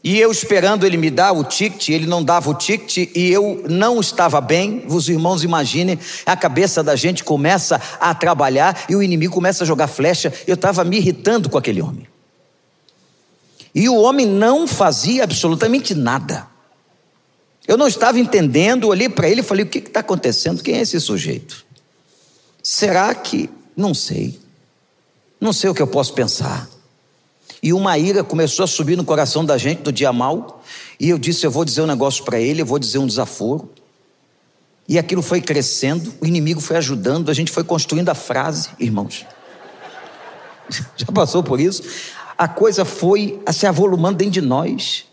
E 0.04 0.20
eu 0.20 0.30
esperando 0.30 0.86
ele 0.86 0.98
me 0.98 1.10
dar 1.10 1.32
o 1.32 1.46
ticket, 1.46 1.88
ele 1.88 2.06
não 2.06 2.22
dava 2.22 2.50
o 2.50 2.54
ticket 2.54 3.10
e 3.16 3.32
eu 3.32 3.64
não 3.70 4.02
estava 4.02 4.42
bem. 4.42 4.84
Os 4.90 5.08
irmãos 5.08 5.42
imaginem, 5.46 5.98
a 6.26 6.36
cabeça 6.36 6.84
da 6.84 6.98
gente 6.98 7.24
começa 7.24 7.80
a 7.98 8.14
trabalhar 8.14 8.84
e 8.90 8.96
o 8.98 9.02
inimigo 9.02 9.34
começa 9.34 9.64
a 9.64 9.68
jogar 9.68 9.88
flecha. 9.88 10.34
Eu 10.46 10.56
estava 10.56 10.84
me 10.84 10.98
irritando 10.98 11.50
com 11.50 11.58
aquele 11.58 11.82
homem. 11.82 12.12
E 13.74 13.89
o 13.89 13.96
homem 13.96 14.25
não 14.25 14.68
fazia 14.68 15.24
absolutamente 15.24 15.96
nada. 15.96 16.48
Eu 17.68 17.77
não 17.77 17.88
estava 17.88 18.20
entendendo, 18.20 18.88
olhei 18.88 19.10
para 19.10 19.30
ele 19.30 19.42
e 19.42 19.44
falei: 19.44 19.65
o 19.65 19.70
que 19.70 19.80
está 19.80 20.01
acontecendo? 20.01 20.62
Quem 20.62 20.75
é 20.75 20.82
esse 20.82 21.00
sujeito? 21.00 21.65
Será 22.62 23.13
que. 23.15 23.50
Não 23.75 23.94
sei. 23.94 24.39
Não 25.42 25.51
sei 25.51 25.70
o 25.70 25.74
que 25.74 25.82
eu 25.82 25.88
posso 25.88 26.13
pensar. 26.13 26.70
E 27.62 27.74
uma 27.74 27.98
ira 27.98 28.24
começou 28.24 28.63
a 28.63 28.68
subir 28.68 28.98
no 28.98 29.06
coração 29.06 29.44
da 29.44 29.58
gente 29.58 29.82
do 29.82 29.92
dia 29.92 30.12
mal. 30.13 30.62
E 31.00 31.10
eu 31.10 31.18
disse: 31.18 31.46
eu 31.46 31.51
vou 31.51 31.65
dizer 31.65 31.82
um 31.82 31.88
negócio 31.88 32.24
para 32.24 32.39
ele, 32.39 32.62
eu 32.62 32.65
vou 32.65 32.77
dizer 32.77 32.98
um 32.98 33.08
desaforo. 33.08 33.72
E 34.88 35.00
aquilo 35.00 35.22
foi 35.22 35.39
crescendo, 35.39 36.13
o 36.20 36.25
inimigo 36.25 36.60
foi 36.60 36.75
ajudando, 36.75 37.32
a 37.32 37.34
gente 37.34 37.51
foi 37.51 37.63
construindo 37.63 38.10
a 38.10 38.15
frase, 38.15 38.70
irmãos. 38.77 39.25
Já 40.98 41.06
passou 41.13 41.42
por 41.42 41.60
isso? 41.60 41.84
A 42.38 42.48
coisa 42.48 42.84
foi 42.84 43.40
se 43.52 43.66
avolumando 43.66 44.18
dentro 44.18 44.34
de 44.34 44.42
nós. 44.42 45.06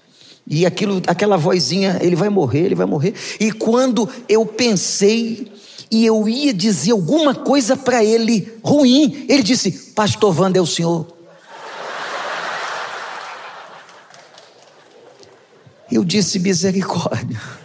E 0.46 0.66
aquilo, 0.66 1.00
aquela 1.06 1.36
vozinha, 1.36 1.98
ele 2.00 2.16
vai 2.16 2.28
morrer, 2.28 2.64
ele 2.66 2.74
vai 2.74 2.86
morrer. 2.86 3.14
E 3.38 3.52
quando 3.52 4.08
eu 4.28 4.44
pensei 4.44 5.52
e 5.90 6.06
eu 6.06 6.28
ia 6.28 6.52
dizer 6.52 6.92
alguma 6.92 7.34
coisa 7.34 7.76
para 7.76 8.02
ele 8.04 8.52
ruim, 8.62 9.26
ele 9.28 9.42
disse: 9.42 9.70
Pastor 9.94 10.38
Wanda 10.38 10.58
é 10.58 10.60
o 10.60 10.66
senhor. 10.66 11.06
Eu 15.90 16.04
disse: 16.04 16.38
Misericórdia. 16.38 17.40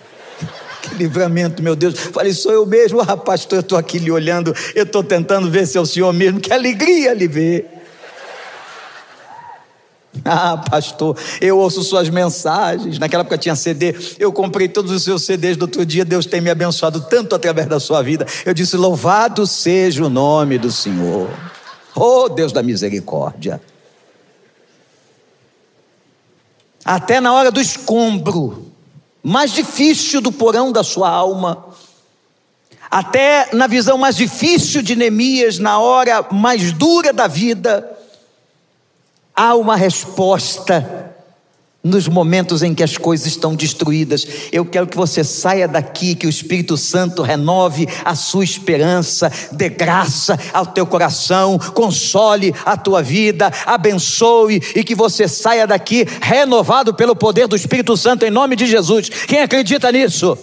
Que 0.82 0.94
livramento, 0.94 1.64
meu 1.64 1.76
Deus. 1.76 1.98
Falei: 1.98 2.32
Sou 2.32 2.52
eu 2.52 2.64
mesmo, 2.64 3.02
ah, 3.02 3.18
pastor. 3.18 3.58
Eu 3.58 3.62
estou 3.62 3.78
aqui 3.78 3.98
lhe 3.98 4.12
olhando, 4.12 4.56
eu 4.76 4.84
estou 4.84 5.04
tentando 5.04 5.50
ver 5.50 5.66
se 5.66 5.80
é 5.80 5.82
o 5.82 5.86
senhor 5.86 6.14
mesmo. 6.14 6.40
Que 6.40 6.54
alegria 6.54 7.12
lhe 7.16 7.28
ver. 7.28 7.75
Ah, 10.28 10.58
pastor, 10.58 11.16
eu 11.40 11.60
ouço 11.60 11.84
suas 11.84 12.10
mensagens. 12.10 12.98
Naquela 12.98 13.22
época 13.22 13.38
tinha 13.38 13.56
CD. 13.56 13.96
Eu 14.18 14.34
comprei 14.34 14.68
todos 14.68 14.92
os 14.92 15.04
seus 15.04 15.24
CDs 15.24 15.56
do 15.56 15.64
outro 15.64 15.86
dia. 15.86 16.04
Deus 16.04 16.26
tem 16.26 16.42
me 16.42 16.50
abençoado 16.50 17.00
tanto 17.02 17.36
através 17.36 17.68
da 17.68 17.80
sua 17.80 18.02
vida. 18.02 18.26
Eu 18.44 18.54
disse: 18.54 18.76
Louvado 18.76 19.46
seja 19.46 20.04
o 20.04 20.10
nome 20.10 20.58
do 20.58 20.72
Senhor. 20.72 21.30
Oh, 21.96 22.28
Deus 22.28 22.52
da 22.52 22.64
misericórdia. 22.64 23.62
Até 26.84 27.22
na 27.22 27.32
hora 27.32 27.52
do 27.52 27.62
escombro, 27.62 28.72
mais 29.24 29.52
difícil 29.52 30.22
do 30.22 30.32
porão 30.32 30.72
da 30.72 30.84
sua 30.84 31.10
alma, 31.10 31.66
até 32.90 33.50
na 33.54 33.66
visão 33.66 33.98
mais 33.98 34.16
difícil 34.16 34.82
de 34.82 34.96
Neemias, 34.96 35.58
na 35.58 35.80
hora 35.80 36.26
mais 36.32 36.72
dura 36.72 37.12
da 37.12 37.28
vida, 37.28 37.95
Há 39.36 39.56
uma 39.56 39.76
resposta 39.76 41.14
nos 41.86 42.08
momentos 42.08 42.64
em 42.64 42.74
que 42.74 42.82
as 42.82 42.98
coisas 42.98 43.28
estão 43.28 43.56
destruídas. 43.56 44.26
Eu 44.52 44.66
quero 44.66 44.88
que 44.88 44.98
você 44.98 45.24
saia 45.24 45.68
daqui, 45.68 46.16
que 46.16 46.26
o 46.26 46.30
Espírito 46.30 46.76
Santo 46.76 47.22
renove 47.22 47.88
a 48.04 48.16
sua 48.16 48.44
esperança, 48.44 49.32
dê 49.52 49.70
graça 49.70 50.40
ao 50.52 50.66
teu 50.66 50.88
coração, 50.88 51.60
console 51.76 52.56
a 52.66 52.76
tua 52.76 53.04
vida, 53.04 53.52
abençoe 53.68 54.60
e 54.76 54.84
que 54.84 54.96
você 54.96 55.28
saia 55.28 55.68
daqui 55.68 56.08
renovado 56.22 56.92
pelo 56.92 57.16
poder 57.16 57.48
do 57.48 57.56
Espírito 57.56 57.96
Santo 57.96 58.26
em 58.26 58.32
nome 58.32 58.56
de 58.56 58.66
Jesus. 58.66 59.08
Quem 59.10 59.42
acredita 59.42 59.92
nisso? 59.92 60.36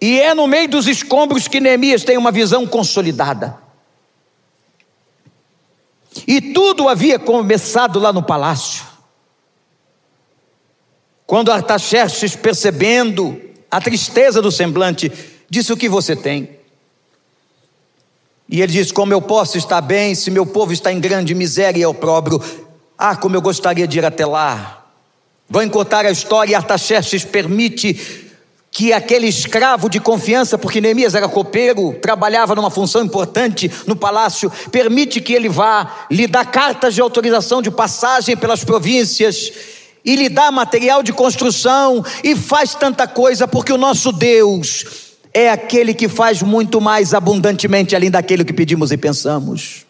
E 0.00 0.20
é 0.20 0.34
no 0.34 0.46
meio 0.46 0.68
dos 0.68 0.86
escombros 0.86 1.48
que 1.48 1.60
Neemias 1.60 2.04
tem 2.04 2.16
uma 2.16 2.30
visão 2.30 2.64
consolidada. 2.64 3.61
E 6.26 6.52
tudo 6.52 6.88
havia 6.88 7.18
começado 7.18 7.98
lá 7.98 8.12
no 8.12 8.22
palácio. 8.22 8.84
Quando 11.26 11.50
Artaxerxes, 11.50 12.36
percebendo 12.36 13.40
a 13.70 13.80
tristeza 13.80 14.42
do 14.42 14.52
semblante, 14.52 15.10
disse: 15.48 15.72
O 15.72 15.76
que 15.76 15.88
você 15.88 16.14
tem? 16.14 16.50
E 18.48 18.60
ele 18.60 18.72
diz: 18.72 18.92
Como 18.92 19.12
eu 19.12 19.22
posso 19.22 19.56
estar 19.56 19.80
bem 19.80 20.14
se 20.14 20.30
meu 20.30 20.44
povo 20.44 20.72
está 20.72 20.92
em 20.92 21.00
grande 21.00 21.34
miséria 21.34 21.80
e 21.80 21.86
opróbrio? 21.86 22.42
Ah, 22.98 23.16
como 23.16 23.34
eu 23.34 23.40
gostaria 23.40 23.88
de 23.88 23.98
ir 23.98 24.04
até 24.04 24.26
lá. 24.26 24.86
Vou 25.48 25.62
encurtar 25.62 26.04
a 26.06 26.10
história 26.10 26.52
e 26.52 26.54
Artaxerxes 26.54 27.24
permite 27.24 28.30
que 28.72 28.90
aquele 28.90 29.26
escravo 29.28 29.86
de 29.86 30.00
confiança, 30.00 30.56
porque 30.56 30.80
Neemias 30.80 31.14
era 31.14 31.28
copeiro, 31.28 31.92
trabalhava 32.00 32.54
numa 32.54 32.70
função 32.70 33.04
importante 33.04 33.70
no 33.86 33.94
palácio, 33.94 34.50
permite 34.70 35.20
que 35.20 35.34
ele 35.34 35.48
vá 35.48 36.06
lhe 36.10 36.26
dar 36.26 36.46
cartas 36.46 36.94
de 36.94 37.02
autorização 37.02 37.60
de 37.60 37.70
passagem 37.70 38.34
pelas 38.34 38.64
províncias 38.64 39.52
e 40.02 40.16
lhe 40.16 40.30
dá 40.30 40.50
material 40.50 41.02
de 41.02 41.12
construção 41.12 42.02
e 42.24 42.34
faz 42.34 42.74
tanta 42.74 43.06
coisa, 43.06 43.46
porque 43.46 43.74
o 43.74 43.78
nosso 43.78 44.10
Deus 44.10 44.86
é 45.34 45.50
aquele 45.50 45.92
que 45.92 46.08
faz 46.08 46.40
muito 46.40 46.80
mais 46.80 47.12
abundantemente 47.12 47.94
além 47.94 48.10
daquilo 48.10 48.42
que 48.42 48.54
pedimos 48.54 48.90
e 48.90 48.96
pensamos. 48.96 49.84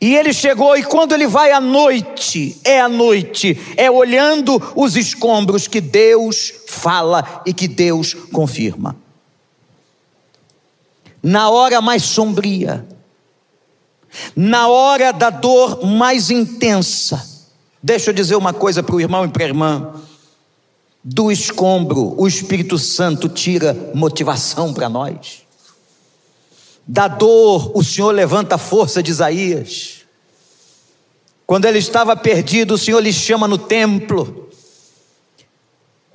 E 0.00 0.14
ele 0.14 0.32
chegou, 0.32 0.76
e 0.76 0.82
quando 0.82 1.14
ele 1.14 1.26
vai 1.26 1.52
à 1.52 1.60
noite, 1.60 2.60
é 2.64 2.80
à 2.80 2.88
noite, 2.88 3.58
é 3.76 3.90
olhando 3.90 4.60
os 4.76 4.94
escombros 4.94 5.66
que 5.66 5.80
Deus 5.80 6.52
fala 6.66 7.42
e 7.46 7.52
que 7.52 7.66
Deus 7.66 8.12
confirma. 8.12 8.94
Na 11.22 11.48
hora 11.48 11.80
mais 11.80 12.02
sombria, 12.02 12.86
na 14.34 14.68
hora 14.68 15.12
da 15.12 15.30
dor 15.30 15.84
mais 15.84 16.30
intensa, 16.30 17.26
deixa 17.82 18.10
eu 18.10 18.14
dizer 18.14 18.36
uma 18.36 18.52
coisa 18.52 18.82
para 18.82 18.94
o 18.94 19.00
irmão 19.00 19.24
e 19.24 19.28
para 19.28 19.44
a 19.44 19.48
irmã: 19.48 19.94
do 21.02 21.30
escombro, 21.30 22.14
o 22.20 22.28
Espírito 22.28 22.78
Santo 22.78 23.28
tira 23.28 23.90
motivação 23.94 24.74
para 24.74 24.88
nós. 24.88 25.45
Da 26.86 27.08
dor, 27.08 27.72
o 27.74 27.82
Senhor 27.82 28.12
levanta 28.12 28.54
a 28.54 28.58
força 28.58 29.02
de 29.02 29.10
Isaías. 29.10 30.04
Quando 31.46 31.64
ele 31.64 31.78
estava 31.78 32.16
perdido, 32.16 32.74
o 32.74 32.78
Senhor 32.78 33.00
lhe 33.00 33.12
chama 33.12 33.48
no 33.48 33.58
templo. 33.58 34.45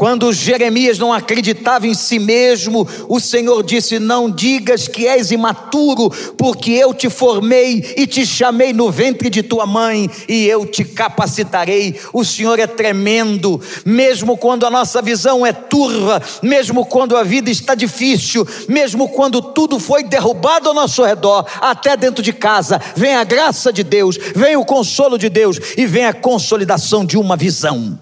Quando 0.01 0.33
Jeremias 0.33 0.97
não 0.97 1.13
acreditava 1.13 1.85
em 1.85 1.93
si 1.93 2.17
mesmo, 2.17 2.87
o 3.07 3.19
Senhor 3.19 3.61
disse: 3.61 3.99
Não 3.99 4.31
digas 4.31 4.87
que 4.87 5.07
és 5.07 5.29
imaturo, 5.29 6.09
porque 6.35 6.71
eu 6.71 6.91
te 6.91 7.07
formei 7.07 7.93
e 7.95 8.07
te 8.07 8.25
chamei 8.25 8.73
no 8.73 8.89
ventre 8.89 9.29
de 9.29 9.43
tua 9.43 9.67
mãe 9.67 10.09
e 10.27 10.47
eu 10.47 10.65
te 10.65 10.83
capacitarei. 10.83 11.99
O 12.11 12.25
Senhor 12.25 12.57
é 12.57 12.65
tremendo, 12.65 13.61
mesmo 13.85 14.35
quando 14.35 14.65
a 14.65 14.71
nossa 14.71 15.03
visão 15.03 15.45
é 15.45 15.53
turva, 15.53 16.19
mesmo 16.41 16.83
quando 16.83 17.15
a 17.15 17.21
vida 17.21 17.51
está 17.51 17.75
difícil, 17.75 18.43
mesmo 18.67 19.07
quando 19.07 19.39
tudo 19.39 19.77
foi 19.77 20.03
derrubado 20.03 20.67
ao 20.67 20.73
nosso 20.73 21.03
redor, 21.03 21.45
até 21.61 21.95
dentro 21.95 22.23
de 22.23 22.33
casa, 22.33 22.81
vem 22.95 23.13
a 23.13 23.23
graça 23.23 23.71
de 23.71 23.83
Deus, 23.83 24.17
vem 24.35 24.55
o 24.55 24.65
consolo 24.65 25.15
de 25.15 25.29
Deus 25.29 25.59
e 25.77 25.85
vem 25.85 26.07
a 26.07 26.13
consolidação 26.13 27.05
de 27.05 27.19
uma 27.19 27.37
visão. 27.37 27.99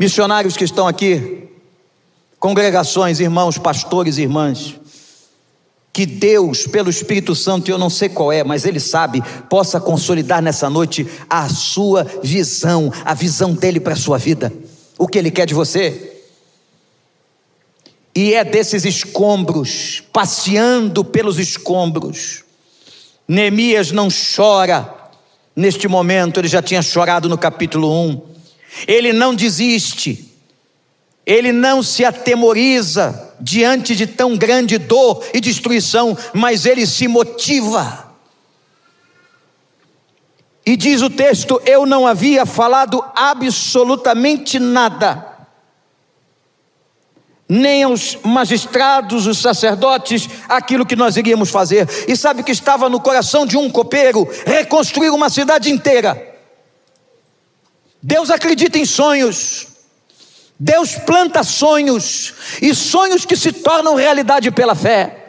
Missionários 0.00 0.56
que 0.56 0.64
estão 0.64 0.88
aqui, 0.88 1.46
congregações, 2.38 3.20
irmãos, 3.20 3.58
pastores 3.58 4.16
irmãs, 4.16 4.80
que 5.92 6.06
Deus, 6.06 6.66
pelo 6.66 6.88
Espírito 6.88 7.34
Santo, 7.34 7.70
eu 7.70 7.76
não 7.76 7.90
sei 7.90 8.08
qual 8.08 8.32
é, 8.32 8.42
mas 8.42 8.64
Ele 8.64 8.80
sabe, 8.80 9.22
possa 9.50 9.78
consolidar 9.78 10.40
nessa 10.40 10.70
noite 10.70 11.06
a 11.28 11.46
sua 11.50 12.04
visão, 12.22 12.90
a 13.04 13.12
visão 13.12 13.52
dele 13.52 13.78
para 13.78 13.92
a 13.92 13.96
sua 13.96 14.16
vida, 14.16 14.50
o 14.96 15.06
que 15.06 15.18
Ele 15.18 15.30
quer 15.30 15.44
de 15.44 15.52
você. 15.52 16.22
E 18.16 18.32
é 18.32 18.42
desses 18.42 18.86
escombros, 18.86 20.02
passeando 20.10 21.04
pelos 21.04 21.38
escombros. 21.38 22.42
Neemias 23.28 23.92
não 23.92 24.08
chora 24.08 24.94
neste 25.54 25.86
momento, 25.86 26.40
ele 26.40 26.48
já 26.48 26.62
tinha 26.62 26.80
chorado 26.80 27.28
no 27.28 27.36
capítulo 27.36 27.92
1 28.08 28.29
ele 28.86 29.12
não 29.12 29.34
desiste, 29.34 30.30
ele 31.26 31.52
não 31.52 31.82
se 31.82 32.04
atemoriza 32.04 33.34
diante 33.40 33.94
de 33.94 34.06
tão 34.06 34.36
grande 34.36 34.78
dor 34.78 35.24
e 35.32 35.40
destruição, 35.40 36.16
mas 36.32 36.66
ele 36.66 36.86
se 36.86 37.06
motiva. 37.08 38.10
E 40.64 40.76
diz 40.76 41.02
o 41.02 41.10
texto: 41.10 41.60
Eu 41.64 41.86
não 41.86 42.06
havia 42.06 42.44
falado 42.44 43.02
absolutamente 43.14 44.58
nada, 44.58 45.26
nem 47.48 47.82
aos 47.82 48.16
magistrados, 48.24 49.26
os 49.26 49.38
sacerdotes, 49.38 50.28
aquilo 50.48 50.86
que 50.86 50.94
nós 50.94 51.16
iríamos 51.16 51.50
fazer. 51.50 51.88
E 52.06 52.16
sabe 52.16 52.42
que 52.42 52.52
estava 52.52 52.88
no 52.88 53.00
coração 53.00 53.46
de 53.46 53.56
um 53.56 53.70
copeiro 53.70 54.28
reconstruir 54.46 55.10
uma 55.10 55.28
cidade 55.28 55.70
inteira. 55.70 56.39
Deus 58.02 58.30
acredita 58.30 58.78
em 58.78 58.84
sonhos. 58.84 59.66
Deus 60.58 60.94
planta 60.94 61.42
sonhos, 61.42 62.34
e 62.60 62.74
sonhos 62.74 63.24
que 63.24 63.34
se 63.34 63.50
tornam 63.50 63.94
realidade 63.94 64.50
pela 64.50 64.74
fé 64.74 65.19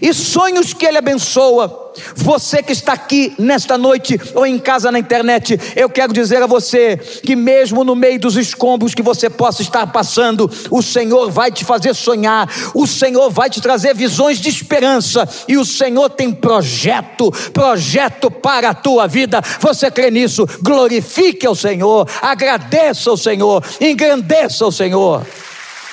e 0.00 0.12
sonhos 0.12 0.72
que 0.72 0.86
Ele 0.86 0.98
abençoa. 0.98 1.82
Você 2.14 2.62
que 2.62 2.72
está 2.72 2.94
aqui 2.94 3.34
nesta 3.38 3.76
noite 3.76 4.18
ou 4.34 4.46
em 4.46 4.58
casa 4.58 4.90
na 4.90 4.98
internet, 4.98 5.58
eu 5.76 5.90
quero 5.90 6.12
dizer 6.12 6.42
a 6.42 6.46
você 6.46 6.96
que, 6.96 7.36
mesmo 7.36 7.84
no 7.84 7.94
meio 7.94 8.18
dos 8.18 8.36
escombros 8.36 8.94
que 8.94 9.02
você 9.02 9.28
possa 9.28 9.62
estar 9.62 9.86
passando, 9.88 10.50
o 10.70 10.82
Senhor 10.82 11.30
vai 11.30 11.50
te 11.50 11.64
fazer 11.64 11.94
sonhar, 11.94 12.48
o 12.74 12.86
Senhor 12.86 13.30
vai 13.30 13.50
te 13.50 13.60
trazer 13.60 13.94
visões 13.94 14.38
de 14.38 14.48
esperança, 14.48 15.28
e 15.46 15.58
o 15.58 15.64
Senhor 15.64 16.08
tem 16.10 16.32
projeto, 16.32 17.30
projeto 17.52 18.30
para 18.30 18.70
a 18.70 18.74
tua 18.74 19.06
vida. 19.06 19.42
Você 19.60 19.90
crê 19.90 20.10
nisso? 20.10 20.46
Glorifique 20.62 21.46
ao 21.46 21.54
Senhor, 21.54 22.08
agradeça 22.22 23.10
ao 23.10 23.16
Senhor, 23.16 23.62
engrandeça 23.80 24.64
ao 24.64 24.72
Senhor, 24.72 25.26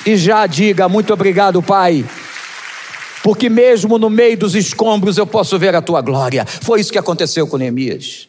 e 0.06 0.16
já 0.16 0.48
diga: 0.48 0.88
Muito 0.88 1.12
obrigado, 1.14 1.62
Pai 1.62 2.06
porque 3.24 3.50
mesmo 3.50 3.98
no 3.98 4.10
meio 4.10 4.38
dos 4.38 4.56
escombros 4.56 5.18
eu 5.18 5.28
posso 5.28 5.58
ver 5.58 5.76
a 5.76 5.82
tua 5.82 6.02
glória. 6.02 6.46
Foi 6.46 6.80
isso 6.80 6.92
que 6.92 6.98
aconteceu 6.98 7.48
com 7.48 7.58
Neemias. 7.58 8.28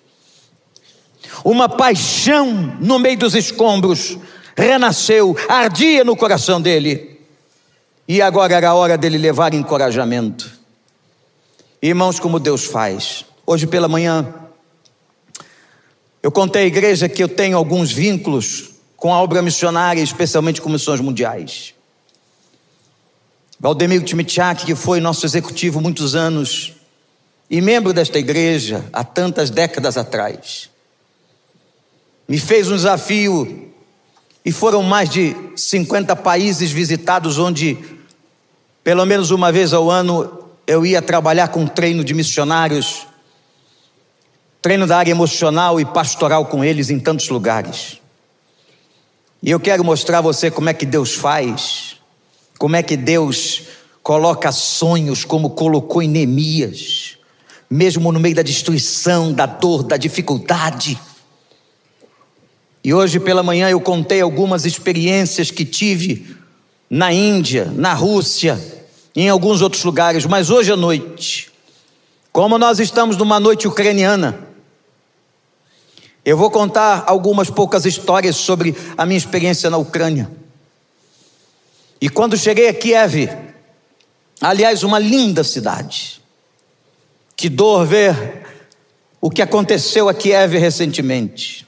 Uma 1.44 1.68
paixão 1.68 2.76
no 2.81 2.98
meio 2.98 3.18
dos 3.18 3.35
escombros 3.35 4.18
renasceu, 4.57 5.37
ardia 5.48 6.05
no 6.05 6.16
coração 6.16 6.61
dele. 6.61 7.20
E 8.07 8.20
agora 8.20 8.55
era 8.55 8.70
a 8.70 8.74
hora 8.74 8.98
dele 8.98 9.16
levar 9.16 9.55
encorajamento. 9.55 10.50
Irmãos, 11.81 12.18
como 12.18 12.38
Deus 12.38 12.64
faz. 12.64 13.24
Hoje 13.46 13.66
pela 13.66 13.88
manhã, 13.88 14.35
eu 16.22 16.31
contei 16.31 16.64
à 16.64 16.66
igreja 16.66 17.09
que 17.09 17.22
eu 17.22 17.29
tenho 17.29 17.57
alguns 17.57 17.90
vínculos 17.90 18.70
com 18.96 19.14
a 19.14 19.22
obra 19.22 19.40
missionária, 19.40 20.03
especialmente 20.03 20.61
com 20.61 20.68
missões 20.68 21.00
mundiais. 21.00 21.74
Valdemiro 23.62 24.03
Timichak, 24.03 24.64
que 24.64 24.75
foi 24.75 25.03
nosso 25.03 25.27
executivo 25.27 25.83
muitos 25.83 26.14
anos 26.14 26.73
e 27.51 27.61
membro 27.61 27.92
desta 27.92 28.18
igreja 28.18 28.83
há 28.90 29.05
tantas 29.05 29.51
décadas 29.51 29.99
atrás, 29.99 30.70
me 32.27 32.38
fez 32.38 32.70
um 32.70 32.77
desafio 32.77 33.70
e 34.42 34.51
foram 34.51 34.83
mais 34.83 35.11
de 35.11 35.37
50 35.55 36.16
países 36.16 36.70
visitados, 36.70 37.37
onde 37.37 37.77
pelo 38.83 39.05
menos 39.05 39.31
uma 39.31 39.53
vez 39.53 39.75
ao 39.75 39.90
ano 39.90 40.42
eu 40.66 40.87
ia 40.87 41.03
trabalhar 41.03 41.49
com 41.49 41.66
treino 41.66 42.03
de 42.03 42.14
missionários, 42.14 43.07
treino 44.62 44.87
da 44.87 44.96
área 44.96 45.11
emocional 45.11 45.79
e 45.79 45.85
pastoral 45.85 46.46
com 46.46 46.64
eles 46.64 46.88
em 46.88 46.99
tantos 46.99 47.29
lugares. 47.29 48.01
E 49.42 49.51
eu 49.51 49.61
quero 49.61 49.85
mostrar 49.85 50.18
a 50.18 50.23
você 50.23 50.51
como 50.51 50.70
é 50.70 50.73
que 50.73 50.87
Deus 50.87 51.14
faz 51.14 51.99
como 52.61 52.77
é 52.77 52.83
que 52.83 52.94
Deus 52.94 53.62
coloca 54.03 54.53
sonhos 54.53 55.25
como 55.25 55.49
colocou 55.49 56.03
em 56.03 56.09
Neemias, 56.09 57.16
mesmo 57.70 58.12
no 58.12 58.20
meio 58.20 58.35
da 58.35 58.42
destruição, 58.42 59.33
da 59.33 59.46
dor, 59.46 59.83
da 59.83 59.96
dificuldade. 59.96 61.01
E 62.85 62.92
hoje 62.92 63.18
pela 63.18 63.42
manhã 63.42 63.70
eu 63.70 63.81
contei 63.81 64.20
algumas 64.20 64.66
experiências 64.66 65.51
que 65.51 65.64
tive 65.64 66.37
na 66.90 67.11
Índia, 67.11 67.73
na 67.75 67.94
Rússia, 67.94 68.62
em 69.16 69.31
alguns 69.31 69.62
outros 69.62 69.83
lugares, 69.83 70.27
mas 70.27 70.51
hoje 70.51 70.70
à 70.70 70.77
noite, 70.77 71.51
como 72.31 72.59
nós 72.59 72.79
estamos 72.79 73.16
numa 73.16 73.40
noite 73.40 73.66
ucraniana, 73.66 74.38
eu 76.23 76.37
vou 76.37 76.51
contar 76.51 77.05
algumas 77.07 77.49
poucas 77.49 77.87
histórias 77.87 78.37
sobre 78.37 78.77
a 78.99 79.07
minha 79.07 79.16
experiência 79.16 79.70
na 79.70 79.79
Ucrânia. 79.79 80.39
E 82.00 82.08
quando 82.08 82.36
cheguei 82.36 82.68
a 82.68 82.74
Kiev, 82.74 83.28
aliás, 84.40 84.82
uma 84.82 84.98
linda 84.98 85.44
cidade, 85.44 86.20
que 87.36 87.48
dor 87.48 87.86
ver 87.86 88.42
o 89.20 89.30
que 89.30 89.42
aconteceu 89.42 90.08
a 90.08 90.14
Kiev 90.14 90.56
recentemente. 90.56 91.66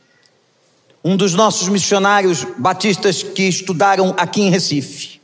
Um 1.05 1.16
dos 1.16 1.35
nossos 1.35 1.68
missionários 1.68 2.45
batistas 2.57 3.23
que 3.23 3.42
estudaram 3.42 4.14
aqui 4.16 4.40
em 4.40 4.51
Recife, 4.51 5.21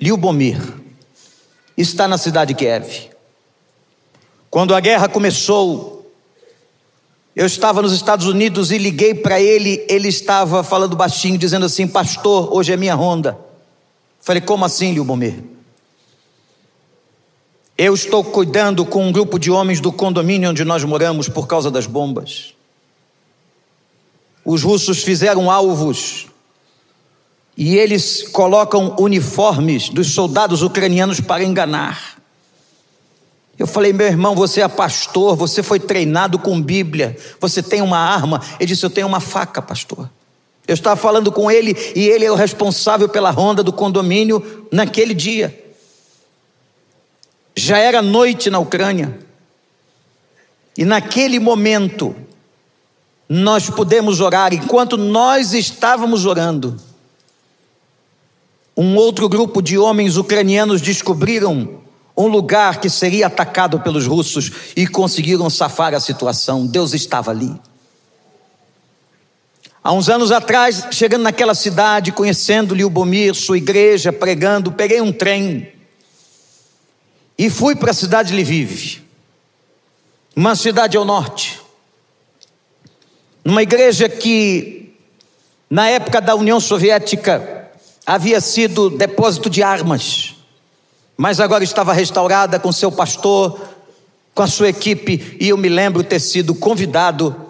Liubomir, 0.00 0.58
está 1.76 2.08
na 2.08 2.16
cidade 2.16 2.54
de 2.54 2.58
Kiev. 2.58 3.10
Quando 4.48 4.74
a 4.74 4.80
guerra 4.80 5.08
começou, 5.08 6.10
eu 7.36 7.44
estava 7.44 7.82
nos 7.82 7.92
Estados 7.92 8.26
Unidos 8.26 8.70
e 8.70 8.78
liguei 8.78 9.14
para 9.14 9.38
ele, 9.40 9.84
ele 9.88 10.08
estava 10.08 10.64
falando 10.64 10.96
baixinho, 10.96 11.36
dizendo 11.36 11.66
assim: 11.66 11.86
Pastor, 11.86 12.54
hoje 12.54 12.72
é 12.72 12.76
minha 12.76 12.94
ronda. 12.94 13.47
Falei, 14.28 14.42
como 14.42 14.62
assim, 14.62 14.92
Lubomir? 14.92 15.42
Eu 17.78 17.94
estou 17.94 18.22
cuidando 18.22 18.84
com 18.84 19.08
um 19.08 19.10
grupo 19.10 19.38
de 19.38 19.50
homens 19.50 19.80
do 19.80 19.90
condomínio 19.90 20.50
onde 20.50 20.66
nós 20.66 20.84
moramos 20.84 21.30
por 21.30 21.46
causa 21.46 21.70
das 21.70 21.86
bombas. 21.86 22.52
Os 24.44 24.62
russos 24.62 25.02
fizeram 25.02 25.50
alvos 25.50 26.26
e 27.56 27.78
eles 27.78 28.28
colocam 28.28 28.94
uniformes 28.98 29.88
dos 29.88 30.12
soldados 30.12 30.60
ucranianos 30.60 31.22
para 31.22 31.42
enganar. 31.42 32.18
Eu 33.58 33.66
falei, 33.66 33.94
meu 33.94 34.08
irmão, 34.08 34.34
você 34.34 34.60
é 34.60 34.68
pastor, 34.68 35.36
você 35.36 35.62
foi 35.62 35.80
treinado 35.80 36.38
com 36.38 36.60
Bíblia, 36.60 37.16
você 37.40 37.62
tem 37.62 37.80
uma 37.80 37.96
arma. 37.98 38.42
Ele 38.60 38.66
disse, 38.66 38.84
eu 38.84 38.90
tenho 38.90 39.06
uma 39.06 39.20
faca, 39.20 39.62
pastor. 39.62 40.10
Eu 40.68 40.74
estava 40.74 41.00
falando 41.00 41.32
com 41.32 41.50
ele 41.50 41.74
e 41.96 42.06
ele 42.06 42.26
é 42.26 42.30
o 42.30 42.34
responsável 42.34 43.08
pela 43.08 43.30
ronda 43.30 43.62
do 43.62 43.72
condomínio 43.72 44.68
naquele 44.70 45.14
dia. 45.14 45.64
Já 47.56 47.78
era 47.78 48.02
noite 48.02 48.50
na 48.50 48.58
Ucrânia. 48.58 49.18
E 50.76 50.84
naquele 50.84 51.38
momento, 51.38 52.14
nós 53.26 53.70
pudemos 53.70 54.20
orar. 54.20 54.52
Enquanto 54.52 54.98
nós 54.98 55.54
estávamos 55.54 56.26
orando, 56.26 56.76
um 58.76 58.94
outro 58.94 59.26
grupo 59.26 59.62
de 59.62 59.78
homens 59.78 60.18
ucranianos 60.18 60.82
descobriram 60.82 61.80
um 62.14 62.26
lugar 62.26 62.78
que 62.78 62.90
seria 62.90 63.26
atacado 63.26 63.80
pelos 63.80 64.06
russos 64.06 64.52
e 64.76 64.86
conseguiram 64.86 65.48
safar 65.48 65.94
a 65.94 66.00
situação. 66.00 66.66
Deus 66.66 66.92
estava 66.92 67.30
ali. 67.30 67.58
Há 69.88 69.92
uns 69.94 70.10
anos 70.10 70.30
atrás, 70.30 70.86
chegando 70.90 71.22
naquela 71.22 71.54
cidade, 71.54 72.12
conhecendo 72.12 72.74
Liubomir, 72.74 73.34
sua 73.34 73.56
igreja, 73.56 74.12
pregando, 74.12 74.70
peguei 74.70 75.00
um 75.00 75.10
trem 75.10 75.72
e 77.38 77.48
fui 77.48 77.74
para 77.74 77.92
a 77.92 77.94
cidade 77.94 78.28
de 78.28 78.38
Lviv, 78.38 79.02
uma 80.36 80.54
cidade 80.54 80.98
ao 80.98 81.06
norte, 81.06 81.58
numa 83.42 83.62
igreja 83.62 84.10
que, 84.10 84.94
na 85.70 85.88
época 85.88 86.20
da 86.20 86.34
União 86.34 86.60
Soviética, 86.60 87.70
havia 88.04 88.42
sido 88.42 88.90
depósito 88.90 89.48
de 89.48 89.62
armas, 89.62 90.34
mas 91.16 91.40
agora 91.40 91.64
estava 91.64 91.94
restaurada 91.94 92.60
com 92.60 92.70
seu 92.72 92.92
pastor, 92.92 93.58
com 94.34 94.42
a 94.42 94.46
sua 94.46 94.68
equipe, 94.68 95.38
e 95.40 95.48
eu 95.48 95.56
me 95.56 95.70
lembro 95.70 96.04
ter 96.04 96.20
sido 96.20 96.54
convidado 96.54 97.47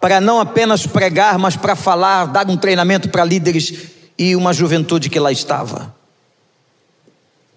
para 0.00 0.20
não 0.20 0.40
apenas 0.40 0.86
pregar, 0.86 1.38
mas 1.38 1.56
para 1.56 1.76
falar, 1.76 2.24
dar 2.24 2.48
um 2.48 2.56
treinamento 2.56 3.10
para 3.10 3.22
líderes 3.22 3.90
e 4.18 4.34
uma 4.34 4.52
juventude 4.52 5.10
que 5.10 5.20
lá 5.20 5.30
estava. 5.30 5.94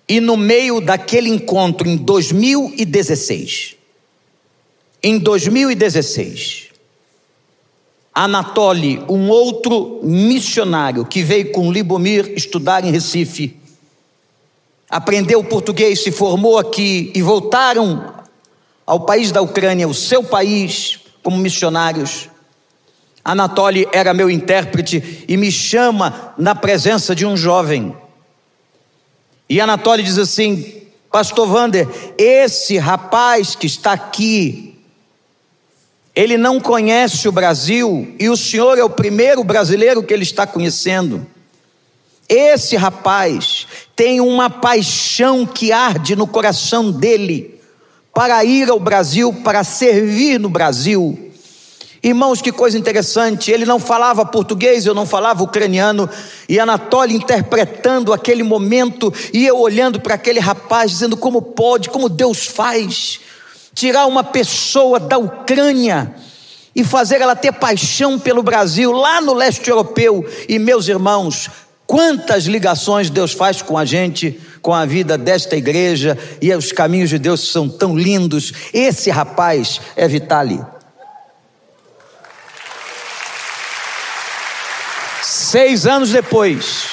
E 0.08 0.20
no 0.20 0.36
meio 0.36 0.82
daquele 0.82 1.30
encontro, 1.30 1.88
em 1.88 1.96
2016, 1.96 3.78
em 5.02 5.18
2016, 5.18 6.70
Anatoly, 8.14 9.04
um 9.10 9.30
outro 9.30 10.02
missionário 10.04 11.06
que 11.06 11.24
veio 11.24 11.52
com 11.52 11.72
Libomir 11.72 12.34
estudar 12.36 12.84
em 12.86 12.92
Recife, 12.92 13.58
aprendeu 14.90 15.44
português, 15.44 16.04
se 16.04 16.12
formou 16.12 16.60
aqui 16.60 17.12
e 17.16 17.22
voltaram 17.22 18.14
ao 18.86 19.00
país 19.00 19.32
da 19.32 19.42
Ucrânia, 19.42 19.88
o 19.88 19.94
seu 19.94 20.24
país, 20.24 21.00
como 21.24 21.38
missionários. 21.38 22.30
Anatoly 23.24 23.88
era 23.94 24.14
meu 24.14 24.30
intérprete 24.30 25.26
e 25.28 25.38
me 25.38 25.52
chama 25.52 26.34
na 26.38 26.54
presença 26.54 27.16
de 27.16 27.26
um 27.26 27.38
jovem. 27.38 27.96
E 29.50 29.62
Anatoly 29.62 30.04
diz 30.04 30.18
assim: 30.18 30.84
Pastor 31.12 31.48
Vander, 31.48 31.88
esse 32.18 32.78
rapaz 32.78 33.56
que 33.56 33.68
está 33.68 33.94
aqui, 33.94 34.78
ele 36.16 36.38
não 36.38 36.60
conhece 36.60 37.28
o 37.28 37.32
Brasil 37.32 38.14
e 38.20 38.30
o 38.30 38.36
senhor 38.36 38.78
é 38.78 38.84
o 38.84 38.90
primeiro 38.90 39.44
brasileiro 39.44 40.04
que 40.04 40.14
ele 40.14 40.24
está 40.24 40.46
conhecendo. 40.46 41.26
Esse 42.28 42.76
rapaz 42.76 43.68
tem 43.96 44.20
uma 44.20 44.50
paixão 44.50 45.46
que 45.46 45.72
arde 45.72 46.16
no 46.16 46.28
coração 46.28 46.92
dele 46.92 47.60
para 48.14 48.44
ir 48.44 48.70
ao 48.70 48.80
Brasil, 48.80 49.34
para 49.44 49.64
servir 49.64 50.40
no 50.40 50.50
Brasil. 50.50 51.33
Irmãos, 52.04 52.42
que 52.42 52.52
coisa 52.52 52.78
interessante, 52.78 53.50
ele 53.50 53.66
não 53.66 53.80
falava 53.80 54.26
português, 54.26 54.86
eu 54.86 54.94
não 54.94 55.06
falava 55.06 55.42
ucraniano, 55.42 56.10
e 56.50 56.60
Anatoly 56.60 57.16
interpretando 57.16 58.12
aquele 58.12 58.44
momento, 58.44 59.14
e 59.32 59.46
eu 59.48 59.58
olhando 59.58 60.02
para 60.02 60.16
aquele 60.16 60.42
rapaz, 60.42 60.92
dizendo 60.92 61.16
como 61.16 61.42
pode, 61.42 61.90
como 61.90 62.10
Deus 62.10 62.46
faz, 62.46 63.22
tirar 63.74 64.06
uma 64.06 64.22
pessoa 64.22 65.00
da 65.00 65.18
Ucrânia 65.18 66.14
e 66.76 66.84
fazer 66.84 67.22
ela 67.22 67.38
ter 67.38 67.54
paixão 67.54 68.20
pelo 68.20 68.44
Brasil, 68.44 68.92
lá 68.92 69.22
no 69.22 69.34
leste 69.34 69.70
europeu, 69.70 70.30
e 70.50 70.60
meus 70.60 70.90
irmãos, 70.90 71.50
quantas 71.88 72.44
ligações 72.44 73.10
Deus 73.10 73.32
faz 73.32 73.62
com 73.62 73.78
a 73.78 73.86
gente, 73.86 74.42
com 74.62 74.74
a 74.74 74.86
vida 74.86 75.18
desta 75.18 75.56
igreja, 75.56 76.18
e 76.42 76.54
os 76.54 76.74
caminhos 76.74 77.10
de 77.10 77.18
Deus 77.18 77.50
são 77.50 77.70
tão 77.70 77.98
lindos, 77.98 78.52
esse 78.74 79.10
rapaz 79.10 79.80
é 79.96 80.06
Vitali. 80.06 80.60
Seis 85.54 85.86
anos 85.86 86.10
depois, 86.10 86.93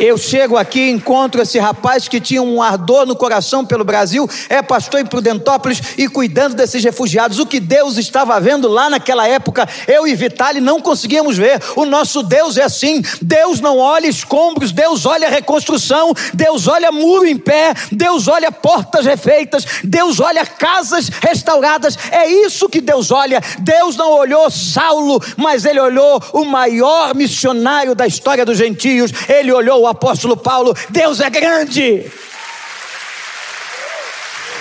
eu 0.00 0.18
chego 0.18 0.56
aqui, 0.56 0.90
encontro 0.90 1.40
esse 1.40 1.58
rapaz 1.58 2.08
que 2.08 2.20
tinha 2.20 2.42
um 2.42 2.60
ardor 2.60 3.06
no 3.06 3.14
coração 3.14 3.64
pelo 3.64 3.84
Brasil, 3.84 4.28
é 4.48 4.60
pastor 4.60 5.00
em 5.00 5.06
Prudentópolis 5.06 5.80
e 5.96 6.08
cuidando 6.08 6.54
desses 6.54 6.82
refugiados. 6.82 7.38
O 7.38 7.46
que 7.46 7.60
Deus 7.60 7.96
estava 7.96 8.40
vendo 8.40 8.68
lá 8.68 8.90
naquela 8.90 9.28
época, 9.28 9.68
eu 9.86 10.06
e 10.06 10.14
Vitale 10.14 10.60
não 10.60 10.80
conseguíamos 10.80 11.36
ver. 11.36 11.62
O 11.76 11.84
nosso 11.84 12.22
Deus 12.24 12.56
é 12.56 12.64
assim: 12.64 13.02
Deus 13.22 13.60
não 13.60 13.78
olha 13.78 14.08
escombros, 14.08 14.72
Deus 14.72 15.06
olha 15.06 15.28
reconstrução, 15.28 16.12
Deus 16.32 16.66
olha 16.66 16.90
muro 16.90 17.26
em 17.26 17.36
pé, 17.36 17.72
Deus 17.92 18.26
olha 18.26 18.50
portas 18.50 19.06
refeitas, 19.06 19.64
Deus 19.84 20.18
olha 20.18 20.44
casas 20.44 21.08
restauradas. 21.08 21.96
É 22.10 22.26
isso 22.26 22.68
que 22.68 22.80
Deus 22.80 23.12
olha. 23.12 23.40
Deus 23.60 23.96
não 23.96 24.10
olhou 24.10 24.50
Saulo, 24.50 25.22
mas 25.36 25.64
ele 25.64 25.78
olhou 25.78 26.20
o 26.32 26.44
maior 26.44 27.14
missionário 27.14 27.94
da 27.94 28.06
história 28.06 28.44
dos 28.44 28.58
gentios, 28.58 29.12
ele 29.28 29.52
olhou 29.52 29.83
o 29.84 29.88
apóstolo 29.88 30.36
Paulo: 30.36 30.74
Deus 30.90 31.20
é 31.20 31.30
grande. 31.30 32.10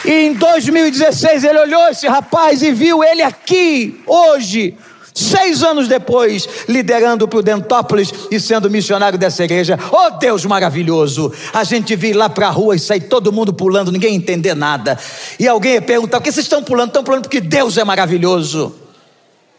E 0.05 0.11
em 0.11 0.33
2016 0.33 1.43
ele 1.43 1.59
olhou 1.59 1.87
esse 1.87 2.07
rapaz 2.07 2.61
e 2.61 2.71
viu 2.73 3.01
ele 3.03 3.21
aqui, 3.21 4.01
hoje, 4.05 4.77
seis 5.13 5.63
anos 5.63 5.87
depois, 5.87 6.47
liderando 6.67 7.23
o 7.23 7.27
Prudentópolis 7.27 8.13
e 8.29 8.37
sendo 8.37 8.69
missionário 8.69 9.17
dessa 9.17 9.45
igreja. 9.45 9.79
Oh 9.91 10.09
Deus 10.17 10.45
maravilhoso! 10.45 11.31
A 11.53 11.63
gente 11.63 11.95
vir 11.95 12.13
lá 12.13 12.29
para 12.29 12.47
a 12.47 12.51
rua 12.51 12.75
e 12.75 12.79
sair 12.79 13.01
todo 13.01 13.31
mundo 13.31 13.53
pulando, 13.53 13.93
ninguém 13.93 14.15
entender 14.15 14.55
nada. 14.55 14.99
E 15.39 15.47
alguém 15.47 15.81
perguntar: 15.81 16.19
por 16.19 16.25
que 16.25 16.31
vocês 16.33 16.45
estão 16.45 16.61
pulando? 16.61 16.89
Estão 16.89 17.03
pulando 17.03 17.23
porque 17.23 17.39
Deus 17.39 17.77
é 17.77 17.85
maravilhoso. 17.85 18.75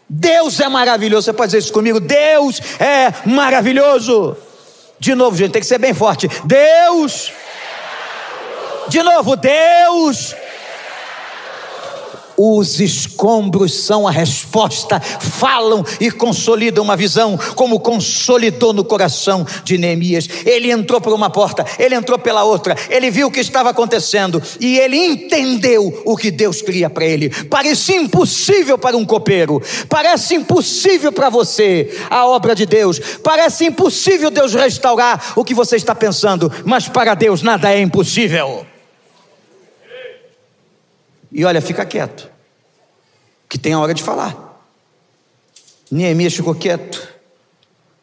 Deus 0.07 0.59
é 0.59 0.69
maravilhoso. 0.69 1.25
Você 1.25 1.33
pode 1.33 1.47
dizer 1.47 1.59
isso 1.59 1.73
comigo? 1.73 1.99
Deus 1.99 2.61
é 2.79 3.11
maravilhoso. 3.27 4.37
De 4.99 5.13
novo, 5.15 5.35
gente, 5.35 5.51
tem 5.51 5.61
que 5.61 5.67
ser 5.67 5.77
bem 5.77 5.93
forte. 5.93 6.29
Deus. 6.45 7.31
De 8.87 9.01
novo, 9.01 9.35
Deus. 9.35 10.35
Os 12.37 12.79
escombros 12.79 13.73
são 13.73 14.07
a 14.07 14.11
resposta, 14.11 14.99
falam 14.99 15.83
e 15.99 16.11
consolidam 16.11 16.83
uma 16.83 16.95
visão, 16.95 17.37
como 17.55 17.79
consolidou 17.79 18.73
no 18.73 18.83
coração 18.83 19.45
de 19.63 19.77
Neemias. 19.77 20.27
Ele 20.45 20.71
entrou 20.71 20.99
por 20.99 21.13
uma 21.13 21.29
porta, 21.29 21.65
ele 21.79 21.95
entrou 21.95 22.19
pela 22.19 22.43
outra, 22.43 22.75
ele 22.89 23.09
viu 23.09 23.27
o 23.27 23.31
que 23.31 23.39
estava 23.39 23.69
acontecendo 23.69 24.41
e 24.59 24.77
ele 24.77 24.97
entendeu 24.97 26.01
o 26.05 26.17
que 26.17 26.31
Deus 26.31 26.61
queria 26.61 26.89
para 26.89 27.05
ele. 27.05 27.29
Parecia 27.45 27.97
impossível 27.97 28.77
para 28.77 28.97
um 28.97 29.05
copeiro, 29.05 29.61
parece 29.87 30.35
impossível 30.35 31.11
para 31.11 31.29
você 31.29 31.95
a 32.09 32.25
obra 32.25 32.53
de 32.53 32.65
Deus, 32.65 32.99
parece 33.23 33.65
impossível 33.65 34.29
Deus 34.29 34.53
restaurar 34.53 35.33
o 35.35 35.43
que 35.43 35.53
você 35.53 35.75
está 35.75 35.95
pensando, 35.95 36.51
mas 36.65 36.87
para 36.87 37.13
Deus 37.13 37.41
nada 37.41 37.71
é 37.71 37.81
impossível. 37.81 38.65
E 41.37 41.43
olha, 41.43 41.61
fica 41.61 41.85
quieto, 41.85 42.31
que 43.49 43.57
tem 43.57 43.73
a 43.73 43.79
hora 43.81 43.93
de 43.93 44.01
falar. 44.01 44.57
Neemias 45.91 46.33
ficou 46.33 46.55
quieto, 46.55 47.05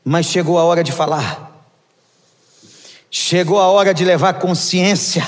mas 0.05 0.27
chegou 0.27 0.59
a 0.59 0.65
hora 0.65 0.85
de 0.85 0.93
falar. 0.93 1.67
Chegou 3.11 3.59
a 3.59 3.69
hora 3.69 3.95
de 3.95 4.05
levar 4.05 4.35
consciência. 4.35 5.27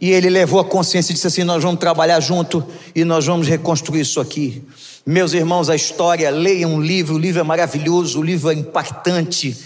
E 0.00 0.12
ele 0.12 0.30
levou 0.30 0.60
a 0.60 0.64
consciência 0.64 1.10
e 1.10 1.14
disse 1.14 1.26
assim: 1.26 1.42
Nós 1.42 1.60
vamos 1.60 1.80
trabalhar 1.80 2.20
junto 2.20 2.64
e 2.94 3.04
nós 3.04 3.26
vamos 3.26 3.48
reconstruir 3.48 4.02
isso 4.02 4.20
aqui. 4.20 4.62
Meus 5.04 5.32
irmãos, 5.32 5.68
a 5.68 5.74
história, 5.74 6.30
leiam 6.30 6.74
um 6.74 6.80
livro, 6.80 7.16
o 7.16 7.18
livro 7.18 7.40
é 7.40 7.44
maravilhoso, 7.44 8.20
o 8.20 8.22
livro 8.22 8.48
é 8.48 8.54
impactante, 8.54 9.56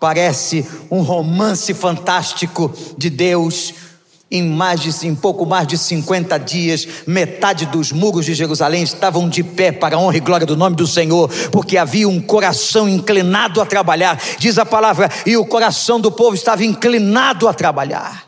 parece 0.00 0.66
um 0.90 1.02
romance 1.02 1.72
fantástico 1.72 2.74
de 2.98 3.08
Deus 3.08 3.85
em, 4.30 4.42
mais 4.42 4.80
de, 4.80 5.06
em 5.06 5.14
pouco 5.14 5.46
mais 5.46 5.66
de 5.66 5.78
50 5.78 6.36
dias, 6.38 6.86
metade 7.06 7.66
dos 7.66 7.92
muros 7.92 8.26
de 8.26 8.34
Jerusalém 8.34 8.82
estavam 8.82 9.28
de 9.28 9.44
pé 9.44 9.70
para 9.70 9.96
a 9.96 9.98
honra 9.98 10.16
e 10.16 10.20
glória 10.20 10.46
do 10.46 10.56
nome 10.56 10.74
do 10.74 10.86
Senhor, 10.86 11.30
porque 11.52 11.78
havia 11.78 12.08
um 12.08 12.20
coração 12.20 12.88
inclinado 12.88 13.60
a 13.60 13.66
trabalhar, 13.66 14.20
diz 14.38 14.58
a 14.58 14.66
palavra, 14.66 15.08
e 15.24 15.36
o 15.36 15.46
coração 15.46 16.00
do 16.00 16.10
povo 16.10 16.34
estava 16.34 16.64
inclinado 16.64 17.46
a 17.46 17.54
trabalhar. 17.54 18.26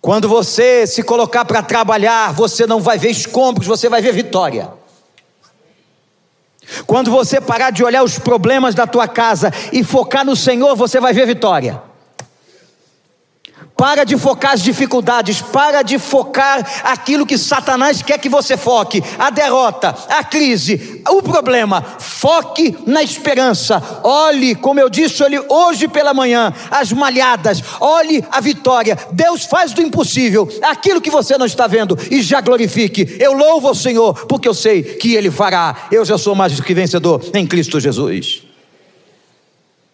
Quando 0.00 0.28
você 0.28 0.86
se 0.86 1.02
colocar 1.02 1.44
para 1.44 1.60
trabalhar, 1.60 2.32
você 2.32 2.66
não 2.66 2.80
vai 2.80 2.98
ver 2.98 3.10
escombros, 3.10 3.66
você 3.66 3.88
vai 3.88 4.00
ver 4.00 4.12
vitória. 4.12 4.70
Quando 6.86 7.10
você 7.10 7.40
parar 7.40 7.70
de 7.70 7.82
olhar 7.82 8.04
os 8.04 8.16
problemas 8.18 8.76
da 8.76 8.86
tua 8.86 9.08
casa 9.08 9.52
e 9.72 9.82
focar 9.82 10.24
no 10.24 10.36
Senhor, 10.36 10.76
você 10.76 11.00
vai 11.00 11.12
ver 11.12 11.26
vitória. 11.26 11.87
Para 13.78 14.02
de 14.02 14.18
focar 14.18 14.54
as 14.54 14.60
dificuldades, 14.60 15.40
para 15.40 15.82
de 15.82 16.00
focar 16.00 16.68
aquilo 16.82 17.24
que 17.24 17.38
Satanás 17.38 18.02
quer 18.02 18.18
que 18.18 18.28
você 18.28 18.56
foque, 18.56 19.00
a 19.16 19.30
derrota, 19.30 19.94
a 20.08 20.24
crise, 20.24 21.00
o 21.08 21.22
problema. 21.22 21.80
Foque 22.00 22.76
na 22.84 23.04
esperança. 23.04 23.80
Olhe, 24.02 24.56
como 24.56 24.80
eu 24.80 24.90
disse 24.90 25.22
olhe 25.22 25.38
hoje 25.48 25.86
pela 25.86 26.12
manhã, 26.12 26.52
as 26.72 26.90
malhadas. 26.92 27.62
Olhe 27.80 28.24
a 28.32 28.40
vitória. 28.40 28.98
Deus 29.12 29.44
faz 29.44 29.72
do 29.72 29.80
impossível 29.80 30.48
aquilo 30.60 31.00
que 31.00 31.08
você 31.08 31.38
não 31.38 31.46
está 31.46 31.68
vendo 31.68 31.96
e 32.10 32.20
já 32.20 32.40
glorifique. 32.40 33.16
Eu 33.20 33.32
louvo 33.32 33.70
o 33.70 33.76
Senhor, 33.76 34.26
porque 34.26 34.48
eu 34.48 34.54
sei 34.54 34.82
que 34.82 35.14
Ele 35.14 35.30
fará. 35.30 35.86
Eu 35.92 36.04
já 36.04 36.18
sou 36.18 36.34
mais 36.34 36.54
do 36.54 36.64
que 36.64 36.74
vencedor 36.74 37.24
em 37.32 37.46
Cristo 37.46 37.78
Jesus. 37.78 38.42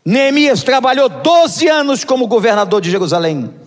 Neemias 0.03 0.63
trabalhou 0.63 1.11
12 1.11 1.69
anos 1.69 2.03
como 2.03 2.27
governador 2.27 2.81
de 2.81 2.91
Jerusalém 2.91 3.63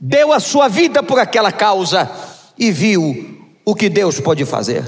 deu 0.00 0.32
a 0.32 0.40
sua 0.40 0.68
vida 0.68 1.02
por 1.02 1.18
aquela 1.18 1.50
causa 1.50 2.10
e 2.58 2.70
viu 2.70 3.44
o 3.64 3.74
que 3.74 3.88
Deus 3.88 4.20
pode 4.20 4.44
fazer. 4.44 4.84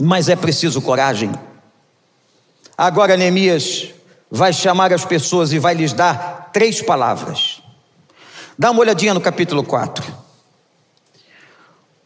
Mas 0.00 0.28
é 0.28 0.36
preciso 0.36 0.80
coragem. 0.80 1.32
Agora 2.76 3.16
Neemias 3.16 3.90
vai 4.30 4.52
chamar 4.52 4.92
as 4.92 5.04
pessoas 5.04 5.52
e 5.52 5.58
vai 5.58 5.74
lhes 5.74 5.92
dar 5.92 6.50
três 6.52 6.80
palavras. 6.80 7.62
Dá 8.58 8.70
uma 8.70 8.80
olhadinha 8.80 9.14
no 9.14 9.20
capítulo 9.20 9.62
4. 9.64 10.04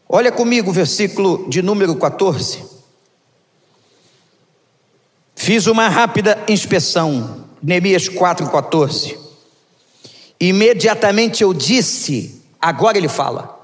Olha 0.07 0.31
comigo 0.31 0.69
o 0.69 0.73
versículo 0.73 1.49
de 1.49 1.61
número 1.61 1.95
14. 1.95 2.63
Fiz 5.35 5.67
uma 5.67 5.89
rápida 5.89 6.41
inspeção, 6.47 7.45
Neemias 7.61 8.07
4,14. 8.07 9.24
Imediatamente 10.39 11.43
eu 11.43 11.53
disse, 11.53 12.41
agora 12.61 12.97
ele 12.97 13.07
fala. 13.07 13.55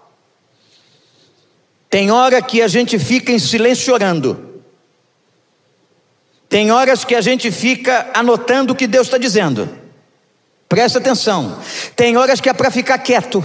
Tem 1.90 2.12
hora 2.12 2.42
que 2.42 2.62
a 2.62 2.68
gente 2.68 2.98
fica 2.98 3.32
em 3.32 3.40
silêncio 3.40 3.94
orando. 3.94 4.62
Tem 6.48 6.72
horas 6.72 7.04
que 7.04 7.16
a 7.16 7.22
gente 7.22 7.52
fica 7.52 8.10
anotando 8.14 8.74
o 8.74 8.76
que 8.76 8.88
Deus 8.88 9.08
está 9.08 9.18
dizendo. 9.18 9.70
Presta 10.70 11.00
atenção. 11.00 11.60
Tem 11.96 12.16
horas 12.16 12.40
que 12.40 12.50
é 12.50 12.54
para 12.54 12.72
ficar 12.72 12.98
quieto. 13.00 13.44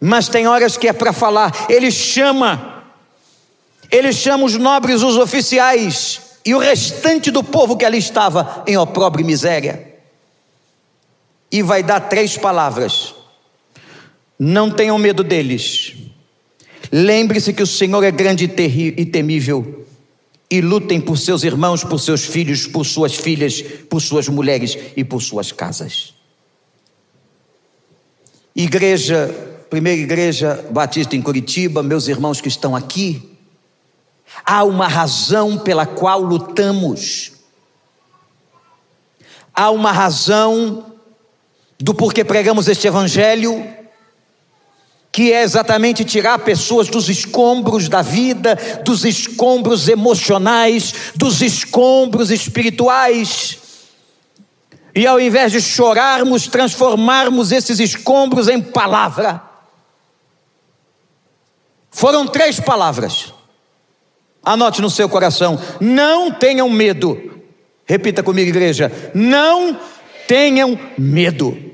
Mas 0.00 0.28
tem 0.28 0.46
horas 0.46 0.76
que 0.76 0.86
é 0.86 0.92
para 0.92 1.12
falar. 1.12 1.66
Ele 1.68 1.90
chama. 1.90 2.84
Ele 3.90 4.12
chama 4.12 4.44
os 4.44 4.56
nobres, 4.56 5.02
os 5.02 5.16
oficiais 5.16 6.20
e 6.44 6.54
o 6.54 6.58
restante 6.58 7.30
do 7.30 7.42
povo 7.42 7.76
que 7.76 7.84
ali 7.84 7.98
estava 7.98 8.62
em 8.66 8.76
opróbrio 8.76 9.24
e 9.24 9.26
miséria 9.26 9.87
e 11.50 11.62
vai 11.62 11.82
dar 11.82 12.00
três 12.00 12.36
palavras. 12.36 13.14
Não 14.38 14.70
tenham 14.70 14.98
medo 14.98 15.24
deles. 15.24 15.94
Lembre-se 16.92 17.52
que 17.52 17.62
o 17.62 17.66
Senhor 17.66 18.02
é 18.04 18.10
grande 18.10 18.44
e 18.44 19.04
temível. 19.06 19.86
E 20.50 20.60
lutem 20.60 21.00
por 21.00 21.18
seus 21.18 21.42
irmãos, 21.42 21.84
por 21.84 21.98
seus 21.98 22.24
filhos, 22.24 22.66
por 22.66 22.86
suas 22.86 23.14
filhas, 23.14 23.60
por 23.90 24.00
suas 24.00 24.28
mulheres 24.28 24.78
e 24.96 25.04
por 25.04 25.20
suas 25.20 25.52
casas. 25.52 26.14
Igreja, 28.56 29.28
primeira 29.68 30.00
igreja 30.00 30.64
batista 30.70 31.14
em 31.14 31.22
Curitiba, 31.22 31.82
meus 31.82 32.08
irmãos 32.08 32.40
que 32.40 32.48
estão 32.48 32.74
aqui, 32.74 33.36
há 34.44 34.64
uma 34.64 34.88
razão 34.88 35.58
pela 35.58 35.84
qual 35.84 36.20
lutamos. 36.20 37.32
Há 39.54 39.70
uma 39.70 39.92
razão 39.92 40.94
do 41.80 41.94
porquê 41.94 42.24
pregamos 42.24 42.66
este 42.66 42.86
evangelho, 42.88 43.64
que 45.12 45.32
é 45.32 45.42
exatamente 45.42 46.04
tirar 46.04 46.38
pessoas 46.40 46.88
dos 46.88 47.08
escombros 47.08 47.88
da 47.88 48.02
vida, 48.02 48.56
dos 48.84 49.04
escombros 49.04 49.88
emocionais, 49.88 51.12
dos 51.14 51.40
escombros 51.40 52.30
espirituais. 52.30 53.58
E 54.94 55.06
ao 55.06 55.20
invés 55.20 55.52
de 55.52 55.60
chorarmos, 55.60 56.48
transformarmos 56.48 57.52
esses 57.52 57.78
escombros 57.78 58.48
em 58.48 58.60
palavra. 58.60 59.42
Foram 61.90 62.26
três 62.26 62.60
palavras. 62.60 63.32
Anote 64.44 64.80
no 64.80 64.90
seu 64.90 65.08
coração: 65.08 65.60
não 65.80 66.32
tenham 66.32 66.68
medo. 66.68 67.42
Repita 67.86 68.22
comigo, 68.22 68.50
igreja: 68.50 68.90
não 69.14 69.78
tenham 70.26 70.78
medo. 70.96 71.67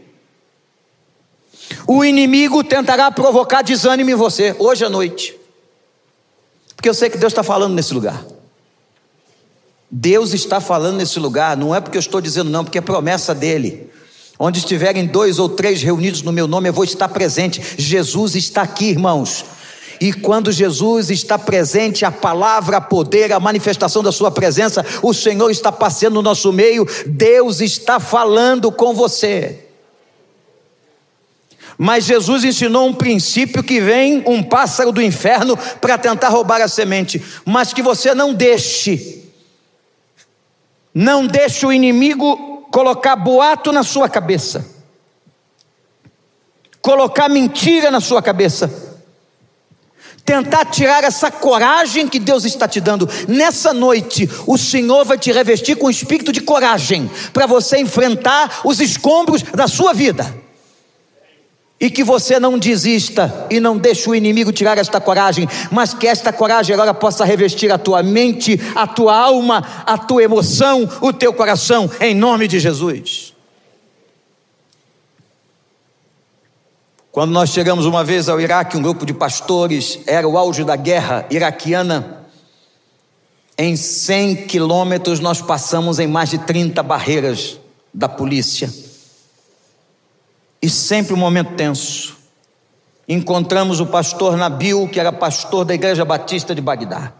O 1.86 2.04
inimigo 2.04 2.64
tentará 2.64 3.10
provocar 3.10 3.62
desânimo 3.62 4.10
em 4.10 4.14
você 4.14 4.54
hoje 4.58 4.84
à 4.84 4.88
noite, 4.88 5.36
porque 6.74 6.88
eu 6.88 6.94
sei 6.94 7.10
que 7.10 7.18
Deus 7.18 7.32
está 7.32 7.42
falando 7.42 7.74
nesse 7.74 7.92
lugar. 7.92 8.24
Deus 9.90 10.32
está 10.32 10.60
falando 10.60 10.96
nesse 10.96 11.20
lugar, 11.20 11.56
não 11.56 11.74
é 11.74 11.80
porque 11.80 11.96
eu 11.96 12.00
estou 12.00 12.20
dizendo 12.20 12.50
não, 12.50 12.64
porque 12.64 12.78
é 12.78 12.80
promessa 12.80 13.34
dele. 13.34 13.90
Onde 14.38 14.58
estiverem 14.58 15.06
dois 15.06 15.38
ou 15.38 15.48
três 15.48 15.82
reunidos 15.82 16.22
no 16.22 16.32
meu 16.32 16.48
nome, 16.48 16.68
eu 16.68 16.72
vou 16.72 16.84
estar 16.84 17.08
presente. 17.08 17.62
Jesus 17.78 18.34
está 18.34 18.62
aqui, 18.62 18.86
irmãos. 18.86 19.44
E 20.00 20.12
quando 20.12 20.50
Jesus 20.50 21.10
está 21.10 21.38
presente, 21.38 22.04
a 22.04 22.10
palavra, 22.10 22.78
a 22.78 22.80
poder, 22.80 23.32
a 23.32 23.38
manifestação 23.38 24.02
da 24.02 24.10
Sua 24.10 24.30
presença, 24.30 24.84
o 25.02 25.14
Senhor 25.14 25.50
está 25.50 25.70
passeando 25.70 26.14
no 26.14 26.22
nosso 26.22 26.52
meio, 26.52 26.84
Deus 27.06 27.60
está 27.60 28.00
falando 28.00 28.72
com 28.72 28.92
você. 28.92 29.63
Mas 31.84 32.06
Jesus 32.06 32.44
ensinou 32.44 32.88
um 32.88 32.94
princípio 32.94 33.62
que 33.62 33.78
vem 33.78 34.24
um 34.26 34.42
pássaro 34.42 34.90
do 34.90 35.02
inferno 35.02 35.54
para 35.82 35.98
tentar 35.98 36.30
roubar 36.30 36.62
a 36.62 36.66
semente, 36.66 37.22
mas 37.44 37.74
que 37.74 37.82
você 37.82 38.14
não 38.14 38.32
deixe, 38.32 39.22
não 40.94 41.26
deixe 41.26 41.66
o 41.66 41.70
inimigo 41.70 42.66
colocar 42.72 43.14
boato 43.16 43.70
na 43.70 43.82
sua 43.82 44.08
cabeça, 44.08 44.66
colocar 46.80 47.28
mentira 47.28 47.90
na 47.90 48.00
sua 48.00 48.22
cabeça, 48.22 48.96
tentar 50.24 50.64
tirar 50.64 51.04
essa 51.04 51.30
coragem 51.30 52.08
que 52.08 52.18
Deus 52.18 52.46
está 52.46 52.66
te 52.66 52.80
dando. 52.80 53.06
Nessa 53.28 53.74
noite, 53.74 54.26
o 54.46 54.56
Senhor 54.56 55.04
vai 55.04 55.18
te 55.18 55.30
revestir 55.30 55.76
com 55.76 55.88
o 55.88 55.90
espírito 55.90 56.32
de 56.32 56.40
coragem 56.40 57.10
para 57.34 57.44
você 57.44 57.76
enfrentar 57.76 58.62
os 58.64 58.80
escombros 58.80 59.42
da 59.42 59.68
sua 59.68 59.92
vida 59.92 60.43
e 61.84 61.90
que 61.90 62.02
você 62.02 62.40
não 62.40 62.58
desista 62.58 63.46
e 63.50 63.60
não 63.60 63.76
deixe 63.76 64.08
o 64.08 64.14
inimigo 64.14 64.50
tirar 64.50 64.78
esta 64.78 64.98
coragem, 64.98 65.46
mas 65.70 65.92
que 65.92 66.06
esta 66.06 66.32
coragem 66.32 66.72
agora 66.72 66.94
possa 66.94 67.26
revestir 67.26 67.70
a 67.70 67.76
tua 67.76 68.02
mente, 68.02 68.58
a 68.74 68.86
tua 68.86 69.14
alma, 69.14 69.62
a 69.84 69.98
tua 69.98 70.22
emoção, 70.22 70.88
o 71.02 71.12
teu 71.12 71.30
coração, 71.34 71.90
em 72.00 72.14
nome 72.14 72.48
de 72.48 72.58
Jesus. 72.58 73.34
Quando 77.12 77.32
nós 77.32 77.50
chegamos 77.50 77.84
uma 77.84 78.02
vez 78.02 78.30
ao 78.30 78.40
Iraque, 78.40 78.78
um 78.78 78.82
grupo 78.82 79.04
de 79.04 79.12
pastores, 79.12 79.98
era 80.06 80.26
o 80.26 80.38
auge 80.38 80.64
da 80.64 80.76
guerra 80.76 81.26
iraquiana. 81.28 82.24
Em 83.58 83.76
100 83.76 84.46
quilômetros, 84.46 85.20
nós 85.20 85.42
passamos 85.42 85.98
em 85.98 86.06
mais 86.06 86.30
de 86.30 86.38
30 86.38 86.82
barreiras 86.82 87.60
da 87.92 88.08
polícia 88.08 88.72
e 90.64 90.70
sempre 90.70 91.12
um 91.12 91.18
momento 91.18 91.52
tenso. 91.56 92.16
Encontramos 93.06 93.80
o 93.80 93.86
pastor 93.86 94.34
Nabil, 94.34 94.88
que 94.88 94.98
era 94.98 95.12
pastor 95.12 95.62
da 95.62 95.74
Igreja 95.74 96.06
Batista 96.06 96.54
de 96.54 96.62
Bagdá. 96.62 97.12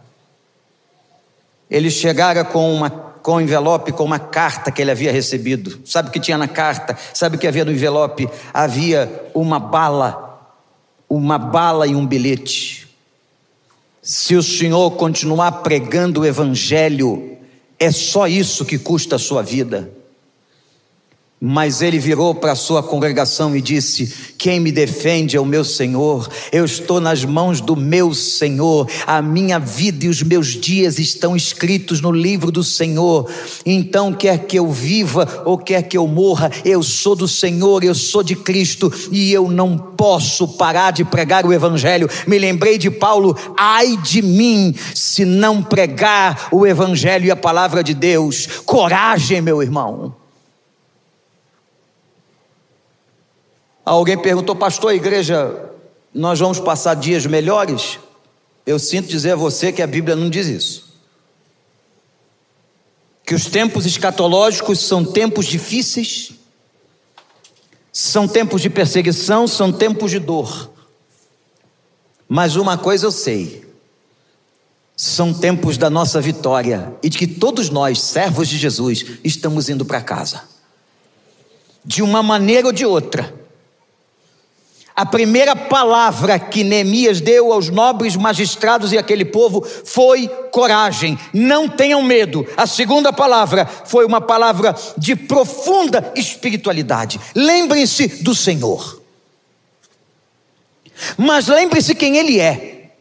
Ele 1.71 1.91
chegara 1.91 2.43
com 2.43 2.75
uma 2.75 2.89
com 3.23 3.37
um 3.37 3.41
envelope, 3.43 3.93
com 3.93 4.05
uma 4.05 4.19
carta 4.19 4.71
que 4.71 4.81
ele 4.81 4.91
havia 4.91 5.13
recebido. 5.13 5.81
Sabe 5.85 6.09
o 6.09 6.13
que 6.13 6.21
tinha 6.21 6.39
na 6.39 6.49
carta? 6.49 6.97
Sabe 7.13 7.37
o 7.37 7.39
que 7.39 7.47
havia 7.47 7.67
no 7.67 7.73
envelope? 7.73 8.29
Havia 8.53 9.31
uma 9.35 9.59
bala, 9.59 10.55
uma 11.09 11.39
bala 11.39 11.87
e 11.87 11.95
um 11.95 12.07
bilhete. 12.07 12.89
Se 14.03 14.37
o 14.37 14.43
senhor 14.43 14.91
continuar 14.93 15.53
pregando 15.63 16.23
o 16.23 16.27
evangelho, 16.27 17.37
é 17.79 17.91
só 17.91 18.27
isso 18.27 18.65
que 18.65 18.79
custa 18.79 19.17
a 19.17 19.19
sua 19.19 19.43
vida. 19.43 19.91
Mas 21.47 21.83
ele 21.83 21.99
virou 21.99 22.35
para 22.35 22.53
a 22.53 22.57
sua 22.57 22.83
congregação 22.83 23.55
e 23.55 23.61
disse: 23.61 24.33
Quem 24.39 24.59
me 24.59 24.73
defende 24.73 25.37
é 25.37 25.41
o 25.41 25.45
meu 25.45 25.63
Senhor, 25.63 26.27
eu 26.51 26.65
estou 26.65 27.03
nas 27.03 27.23
mãos 27.23 27.61
do 27.61 27.77
meu 27.77 28.15
Senhor, 28.15 28.89
a 29.07 29.21
minha 29.21 29.59
vida 29.59 30.07
e 30.07 30.09
os 30.09 30.23
meus 30.23 30.59
dias 30.59 30.99
estão 30.99 31.37
escritos 31.37 32.01
no 32.01 32.11
livro 32.11 32.51
do 32.51 32.65
Senhor. 32.65 33.31
Então, 33.67 34.11
quer 34.11 34.47
que 34.47 34.59
eu 34.59 34.73
viva 34.73 35.43
ou 35.45 35.59
quer 35.59 35.83
que 35.83 35.99
eu 35.99 36.07
morra, 36.07 36.51
eu 36.65 36.83
sou 36.83 37.15
do 37.15 37.29
Senhor, 37.29 37.85
eu 37.85 37.95
sou 37.95 38.23
de 38.23 38.35
Cristo 38.35 38.91
e 39.13 39.31
eu 39.31 39.51
não 39.51 39.77
posso 39.77 40.49
parar 40.57 40.93
de 40.93 41.05
pregar 41.05 41.45
o 41.45 41.53
Evangelho. 41.53 42.09
Me 42.27 42.39
lembrei 42.39 42.79
de 42.79 42.91
Paulo: 42.91 43.37
ai 43.55 43.99
de 43.99 44.23
mim 44.23 44.75
se 44.95 45.27
não 45.27 45.63
pregar 45.63 46.49
o 46.51 46.67
Evangelho 46.67 47.27
e 47.27 47.31
a 47.31 47.37
palavra 47.37 47.85
de 47.85 47.93
Deus. 47.93 48.47
Coragem, 48.65 49.43
meu 49.43 49.63
irmão. 49.63 50.24
Alguém 53.85 54.17
perguntou, 54.17 54.57
pastor, 54.57 54.95
igreja, 54.95 55.71
nós 56.13 56.41
vamos 56.41 56.59
passar 56.59 56.95
dias 56.95 57.27
melhores? 57.27 57.99
Eu 58.65 58.79
sinto 58.79 59.09
dizer 59.09 59.33
a 59.33 59.37
você 59.37 59.71
que 59.71 59.83
a 59.83 59.87
Bíblia 59.87 60.17
não 60.17 60.31
diz 60.31 60.47
isso. 60.47 60.95
Que 63.27 63.35
os 63.35 63.47
tempos 63.47 63.85
escatológicos 63.85 64.81
são 64.81 65.05
tempos 65.05 65.47
difíceis, 65.47 66.33
são 67.93 68.27
tempos 68.27 68.63
de 68.63 68.71
perseguição, 68.71 69.47
são 69.47 69.71
tempos 69.71 70.11
de 70.11 70.19
dor. 70.19 70.71
Mas 72.27 72.57
uma 72.57 72.79
coisa 72.79 73.07
eu 73.07 73.11
sei: 73.11 73.67
são 74.97 75.33
tempos 75.33 75.77
da 75.77 75.91
nossa 75.91 76.23
vitória 76.23 76.95
e 77.03 77.09
de 77.11 77.19
que 77.19 77.27
todos 77.27 77.69
nós, 77.69 78.01
servos 78.01 78.49
de 78.49 78.57
Jesus, 78.57 79.19
estamos 79.23 79.69
indo 79.69 79.85
para 79.85 80.01
casa. 80.01 80.43
De 81.85 82.03
uma 82.03 82.23
maneira 82.23 82.69
ou 82.69 82.73
de 82.73 82.87
outra 82.87 83.44
a 84.97 85.05
primeira 85.05 85.57
palavra 85.57 86.39
que 86.39 86.63
Neemias 86.63 87.21
deu 87.21 87.53
aos 87.53 87.69
nobres 87.69 88.15
magistrados 88.15 88.93
e 88.93 88.99
aquele 88.99 89.25
povo 89.25 89.61
foi 89.85 90.29
coragem, 90.53 91.19
não 91.33 91.69
tenham 91.69 92.01
medo. 92.01 92.47
A 92.57 92.65
segunda 92.65 93.13
palavra 93.13 93.67
foi 93.67 94.05
uma 94.05 94.21
palavra 94.21 94.73
de 94.97 95.17
profunda 95.17 96.13
espiritualidade. 96.15 97.21
Lembrem-se 97.35 98.23
do 98.23 98.37
Senhor. 98.37 99.03
Mas 101.17 101.49
lembre-se 101.49 101.93
quem 101.97 102.17
Ele 102.17 102.39
é. 102.39 102.93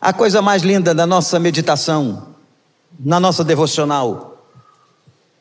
A 0.00 0.12
coisa 0.12 0.40
mais 0.40 0.62
linda 0.62 0.94
da 0.94 1.06
nossa 1.06 1.40
meditação, 1.40 2.34
na 3.00 3.18
nossa 3.18 3.42
devocional, 3.42 4.46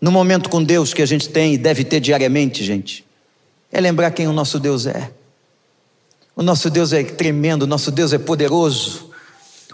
no 0.01 0.12
momento 0.12 0.49
com 0.49 0.63
Deus 0.63 0.95
que 0.95 1.01
a 1.03 1.06
gente 1.06 1.29
tem 1.29 1.53
e 1.53 1.58
deve 1.60 1.84
ter 1.84 1.99
diariamente, 1.99 2.63
gente 2.63 3.12
é 3.73 3.81
lembrar 3.81 4.12
quem 4.12 4.27
o 4.27 4.31
nosso 4.31 4.59
Deus 4.59 4.86
é. 4.86 5.12
O 6.36 6.43
nosso 6.43 6.69
Deus 6.69 6.93
é 6.93 7.03
tremendo, 7.03 7.63
o 7.63 7.67
nosso 7.67 7.91
Deus 7.91 8.13
é 8.13 8.19
poderoso. 8.19 9.09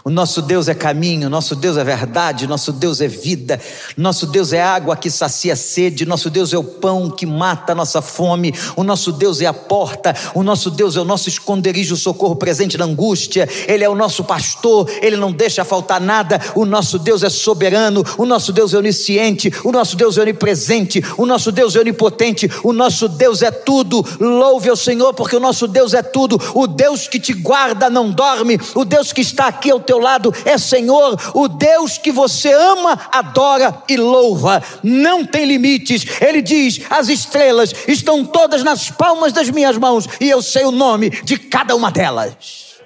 O 0.02 0.10
nosso 0.10 0.40
Deus 0.40 0.68
é 0.68 0.74
caminho, 0.74 1.28
nosso 1.28 1.54
Deus 1.54 1.76
é 1.76 1.84
verdade, 1.84 2.46
nosso 2.46 2.72
Deus 2.72 3.00
é 3.00 3.08
vida, 3.08 3.60
nosso 3.96 4.26
Deus 4.26 4.52
é 4.52 4.62
água 4.62 4.96
que 4.96 5.10
sacia 5.10 5.52
a 5.52 5.56
sede, 5.56 6.06
nosso 6.06 6.30
Deus 6.30 6.54
é 6.54 6.58
o 6.58 6.64
pão 6.64 7.10
que 7.10 7.26
mata 7.26 7.72
a 7.72 7.74
nossa 7.74 8.00
fome, 8.00 8.54
o 8.76 8.82
nosso 8.82 9.12
Deus 9.12 9.42
é 9.42 9.46
a 9.46 9.52
porta, 9.52 10.14
o 10.34 10.42
nosso 10.42 10.70
Deus 10.70 10.96
é 10.96 11.00
o 11.00 11.04
nosso 11.04 11.28
esconderijo, 11.28 11.94
o 11.94 11.98
socorro 11.98 12.36
presente 12.36 12.78
na 12.78 12.86
angústia, 12.86 13.46
Ele 13.68 13.84
é 13.84 13.88
o 13.88 13.94
nosso 13.94 14.24
pastor, 14.24 14.90
Ele 15.02 15.16
não 15.16 15.32
deixa 15.32 15.64
faltar 15.64 16.00
nada, 16.00 16.40
o 16.54 16.64
nosso 16.64 16.98
Deus 16.98 17.22
é 17.22 17.28
soberano, 17.28 18.02
o 18.16 18.24
nosso 18.24 18.54
Deus 18.54 18.72
é 18.72 18.78
onisciente, 18.78 19.52
o 19.64 19.70
nosso 19.70 19.96
Deus 19.96 20.16
é 20.16 20.22
onipresente, 20.22 21.04
o 21.18 21.26
nosso 21.26 21.52
Deus 21.52 21.76
é 21.76 21.80
onipotente, 21.80 22.50
o 22.64 22.72
nosso 22.72 23.06
Deus 23.06 23.42
é 23.42 23.50
tudo. 23.50 24.04
Louve 24.18 24.70
ao 24.70 24.76
Senhor, 24.76 25.12
porque 25.12 25.36
o 25.36 25.40
nosso 25.40 25.68
Deus 25.68 25.92
é 25.92 26.02
tudo, 26.02 26.40
o 26.54 26.66
Deus 26.66 27.06
que 27.06 27.20
te 27.20 27.34
guarda 27.34 27.90
não 27.90 28.10
dorme, 28.10 28.58
o 28.74 28.84
Deus 28.84 29.12
que 29.12 29.20
está 29.20 29.46
aqui 29.46 29.70
ao 29.70 29.80
teu 29.80 29.89
lado 29.98 30.32
é 30.44 30.56
Senhor, 30.58 31.18
o 31.34 31.48
Deus 31.48 31.98
que 31.98 32.12
você 32.12 32.52
ama, 32.52 32.98
adora 33.12 33.82
e 33.88 33.96
louva, 33.96 34.62
não 34.82 35.24
tem 35.24 35.44
limites. 35.44 36.04
Ele 36.20 36.42
diz: 36.42 36.80
as 36.90 37.08
estrelas 37.08 37.72
estão 37.88 38.24
todas 38.24 38.62
nas 38.62 38.90
palmas 38.90 39.32
das 39.32 39.50
minhas 39.50 39.76
mãos 39.76 40.06
e 40.20 40.28
eu 40.28 40.42
sei 40.42 40.64
o 40.64 40.70
nome 40.70 41.10
de 41.10 41.38
cada 41.38 41.74
uma 41.74 41.90
delas. 41.90 42.80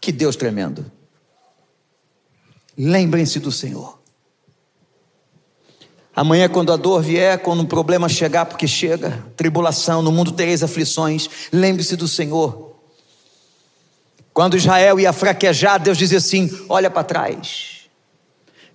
Que 0.00 0.12
Deus 0.12 0.36
tremendo. 0.36 0.90
Lembrem-se 2.76 3.38
do 3.38 3.52
Senhor. 3.52 3.98
Amanhã, 6.16 6.48
quando 6.48 6.72
a 6.72 6.76
dor 6.76 7.02
vier, 7.02 7.38
quando 7.38 7.62
um 7.62 7.66
problema 7.66 8.08
chegar, 8.08 8.46
porque 8.46 8.68
chega, 8.68 9.24
tribulação, 9.36 10.00
no 10.00 10.12
mundo 10.12 10.30
tereis 10.30 10.62
aflições, 10.62 11.28
lembre-se 11.52 11.96
do 11.96 12.06
Senhor. 12.06 12.73
Quando 14.34 14.56
Israel 14.56 14.98
ia 14.98 15.12
fraquejar, 15.12 15.80
Deus 15.80 15.96
dizia 15.96 16.18
assim: 16.18 16.50
olha 16.68 16.90
para 16.90 17.04
trás. 17.04 17.74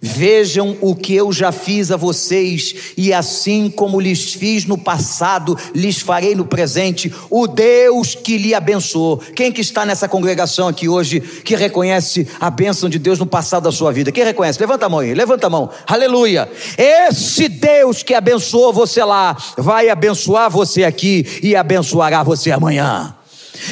Vejam 0.01 0.77
o 0.79 0.95
que 0.95 1.13
eu 1.13 1.29
já 1.33 1.51
fiz 1.51 1.91
a 1.91 1.97
vocês, 1.97 2.93
e 2.95 3.11
assim 3.13 3.69
como 3.69 3.99
lhes 3.99 4.33
fiz 4.33 4.63
no 4.63 4.77
passado, 4.77 5.57
lhes 5.75 5.99
farei 5.99 6.33
no 6.33 6.45
presente, 6.45 7.13
o 7.29 7.45
Deus 7.45 8.15
que 8.15 8.37
lhe 8.37 8.55
abençoou. 8.55 9.17
Quem 9.17 9.51
que 9.51 9.59
está 9.59 9.85
nessa 9.85 10.07
congregação 10.07 10.69
aqui 10.69 10.87
hoje 10.87 11.19
que 11.19 11.53
reconhece 11.53 12.25
a 12.39 12.49
bênção 12.49 12.87
de 12.87 12.97
Deus 12.97 13.19
no 13.19 13.25
passado 13.25 13.63
da 13.63 13.73
sua 13.73 13.91
vida? 13.91 14.09
Quem 14.09 14.23
reconhece? 14.23 14.57
Levanta 14.57 14.85
a 14.85 14.89
mão 14.89 14.99
aí, 14.99 15.13
levanta 15.13 15.47
a 15.47 15.49
mão. 15.49 15.69
Aleluia. 15.85 16.49
Esse 16.77 17.49
Deus 17.49 18.01
que 18.01 18.13
abençoou 18.13 18.71
você 18.71 19.03
lá, 19.03 19.35
vai 19.57 19.89
abençoar 19.89 20.49
você 20.49 20.85
aqui 20.85 21.25
e 21.43 21.57
abençoará 21.57 22.23
você 22.23 22.51
amanhã. 22.51 23.18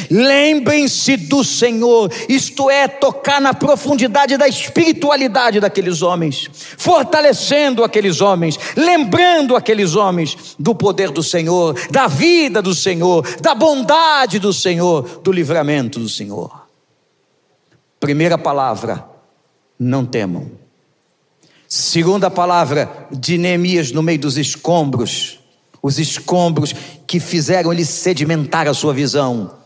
Lembrem-se 0.10 1.17
do 1.17 1.43
Senhor, 1.43 2.12
isto 2.28 2.69
é, 2.69 2.88
tocar 2.88 3.41
na 3.41 3.54
profundidade 3.54 4.38
da 4.38 4.47
espiritualidade 4.47 5.60
daqueles 5.60 6.02
homens, 6.02 6.50
fortalecendo 6.78 7.84
aqueles 7.84 8.21
homens, 8.21 8.58
lembrando 8.76 9.56
aqueles 9.56 9.95
homens 9.95 10.56
do 10.58 10.73
poder 10.73 11.12
do 11.12 11.23
Senhor, 11.23 11.76
da 11.89 12.08
vida 12.08 12.62
do 12.62 12.73
Senhor, 12.73 13.26
da 13.41 13.54
bondade 13.54 14.39
do 14.39 14.54
Senhor, 14.54 15.21
do 15.23 15.32
livramento 15.32 16.00
do 16.00 16.10
Senhor. 16.10 16.67
Primeira 18.00 18.38
palavra, 18.38 19.06
não 19.80 20.06
temam. 20.06 20.52
Segunda 21.67 22.32
palavra 22.32 23.08
de 23.12 23.38
Neemias 23.38 23.91
no 23.91 24.02
meio 24.02 24.19
dos 24.19 24.38
escombros, 24.38 25.39
os 25.82 26.00
escombros 26.00 26.73
que 27.06 27.19
fizeram 27.19 27.73
ele 27.73 27.84
sedimentar 27.84 28.67
a 28.67 28.73
sua 28.73 28.93
visão 28.93 29.57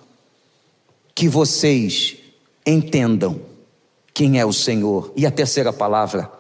que 1.14 1.28
vocês 1.28 2.18
entendam 2.66 3.42
quem 4.14 4.40
é 4.40 4.46
o 4.46 4.54
Senhor. 4.54 5.12
E 5.16 5.26
a 5.26 5.32
terceira 5.32 5.72
palavra, 5.72 6.32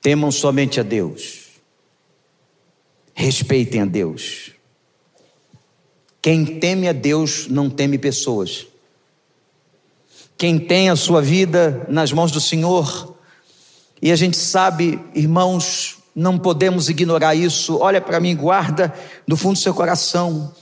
temam 0.00 0.30
somente 0.30 0.78
a 0.78 0.82
Deus, 0.82 1.48
respeitem 3.14 3.80
a 3.80 3.84
Deus. 3.86 4.52
Quem 6.20 6.58
teme 6.58 6.88
a 6.88 6.92
Deus 6.92 7.48
não 7.48 7.68
teme 7.68 7.98
pessoas. 7.98 8.66
Quem 10.36 10.58
tem 10.58 10.90
a 10.90 10.96
sua 10.96 11.22
vida 11.22 11.86
nas 11.88 12.12
mãos 12.12 12.32
do 12.32 12.40
Senhor, 12.40 13.14
e 14.00 14.10
a 14.10 14.16
gente 14.16 14.36
sabe, 14.36 15.00
irmãos, 15.14 15.98
não 16.14 16.38
podemos 16.38 16.88
ignorar 16.88 17.34
isso. 17.34 17.78
Olha 17.78 18.00
para 18.00 18.20
mim, 18.20 18.36
guarda 18.36 18.92
no 19.26 19.36
fundo 19.36 19.54
do 19.54 19.60
seu 19.60 19.72
coração. 19.72 20.54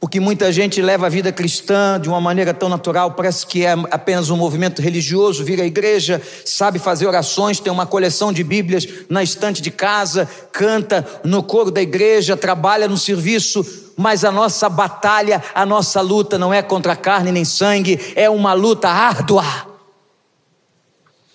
Porque 0.00 0.18
muita 0.18 0.50
gente 0.50 0.80
leva 0.80 1.06
a 1.06 1.10
vida 1.10 1.30
cristã 1.30 2.00
de 2.00 2.08
uma 2.08 2.22
maneira 2.22 2.54
tão 2.54 2.70
natural, 2.70 3.12
parece 3.12 3.46
que 3.46 3.66
é 3.66 3.72
apenas 3.90 4.30
um 4.30 4.36
movimento 4.36 4.80
religioso, 4.80 5.44
vira 5.44 5.62
à 5.62 5.66
igreja, 5.66 6.22
sabe 6.42 6.78
fazer 6.78 7.06
orações, 7.06 7.60
tem 7.60 7.70
uma 7.70 7.84
coleção 7.84 8.32
de 8.32 8.42
Bíblias 8.42 8.88
na 9.10 9.22
estante 9.22 9.60
de 9.60 9.70
casa, 9.70 10.26
canta 10.50 11.06
no 11.22 11.42
coro 11.42 11.70
da 11.70 11.82
igreja, 11.82 12.34
trabalha 12.34 12.88
no 12.88 12.96
serviço, 12.96 13.92
mas 13.94 14.24
a 14.24 14.32
nossa 14.32 14.70
batalha, 14.70 15.44
a 15.54 15.66
nossa 15.66 16.00
luta 16.00 16.38
não 16.38 16.52
é 16.52 16.62
contra 16.62 16.96
carne 16.96 17.30
nem 17.30 17.44
sangue, 17.44 18.00
é 18.16 18.30
uma 18.30 18.54
luta 18.54 18.88
árdua. 18.88 19.69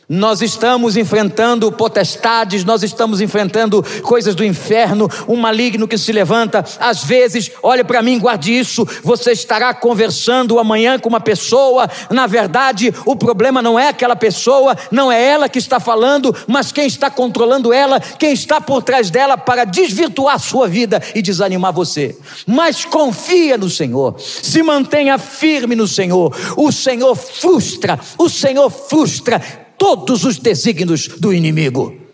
Nós 0.08 0.42
estamos 0.42 0.96
enfrentando 0.96 1.72
potestades, 1.72 2.64
nós 2.64 2.84
estamos 2.84 3.22
enfrentando 3.22 3.84
coisas 4.04 4.36
do 4.36 4.46
inferno, 4.46 5.10
um 5.28 5.36
maligno 5.36 5.88
que 5.88 5.98
se 5.98 6.12
levanta. 6.12 6.64
Às 6.80 7.04
vezes, 7.04 7.52
olha 7.64 7.84
para 7.84 8.04
mim, 8.04 8.20
guarde 8.20 8.56
isso. 8.56 8.88
Você 9.04 9.32
estará 9.32 9.74
conversando 9.74 10.60
amanhã 10.60 11.00
com 11.00 11.10
uma 11.10 11.20
pessoa. 11.20 11.90
Na 12.12 12.28
verdade, 12.28 12.94
o 13.04 13.16
problema 13.16 13.64
não 13.64 13.80
é 13.80 13.90
aquela 13.90 14.16
pessoa, 14.16 14.78
não 14.92 15.12
é 15.12 15.24
ela 15.24 15.50
que 15.50 15.58
está 15.58 15.80
falando, 15.80 16.36
mas 16.48 16.72
quem 16.72 16.86
está 16.86 17.10
controlando 17.10 17.74
ela, 17.74 18.00
quem 18.00 18.32
está 18.32 18.62
por 18.62 18.84
trás 18.84 19.10
dela 19.10 19.38
para 19.38 19.66
desvirtuar 19.66 20.40
sua 20.40 20.68
vida 20.68 21.02
e 21.16 21.22
desanimar 21.22 21.74
você. 21.74 22.16
Mas 22.46 22.86
confia 22.86 23.58
no 23.58 23.72
Senhor, 23.72 24.20
se 24.20 24.62
mantenha 24.62 25.18
firme 25.18 25.76
no 25.76 25.88
Senhor. 25.88 26.36
O 26.56 26.72
Senhor 26.72 27.16
frustra, 27.16 28.00
o 28.20 28.30
Senhor 28.30 28.70
frustra 28.70 29.65
todos 29.78 30.24
os 30.24 30.38
desígnios 30.38 31.08
do 31.08 31.34
inimigo. 31.34 32.06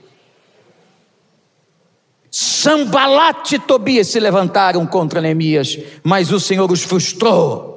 Sambalate 2.32 3.56
e 3.56 3.60
Tobias 3.60 4.08
se 4.08 4.20
levantaram 4.20 4.88
contra 4.88 5.20
Neemias, 5.20 5.78
mas 6.02 6.32
o 6.32 6.40
Senhor 6.40 6.72
os 6.72 6.82
frustrou. 6.82 7.72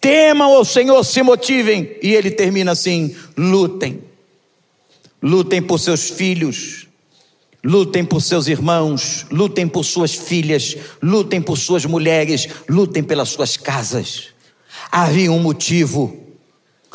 Temam 0.00 0.54
ao 0.54 0.64
Senhor, 0.64 1.02
se 1.02 1.22
motivem, 1.22 1.96
e 2.02 2.14
ele 2.14 2.30
termina 2.30 2.72
assim: 2.72 3.16
lutem, 3.36 4.04
lutem 5.22 5.62
por 5.62 5.80
seus 5.80 6.10
filhos, 6.10 6.86
lutem 7.64 8.04
por 8.04 8.20
seus 8.20 8.46
irmãos, 8.48 9.26
lutem 9.30 9.66
por 9.66 9.84
suas 9.84 10.14
filhas, 10.14 10.76
lutem 11.02 11.40
por 11.40 11.56
suas 11.56 11.86
mulheres, 11.86 12.48
lutem 12.68 13.02
pelas 13.02 13.30
suas 13.30 13.56
casas. 13.56 14.28
Havia 14.92 15.32
um 15.32 15.40
motivo 15.40 16.27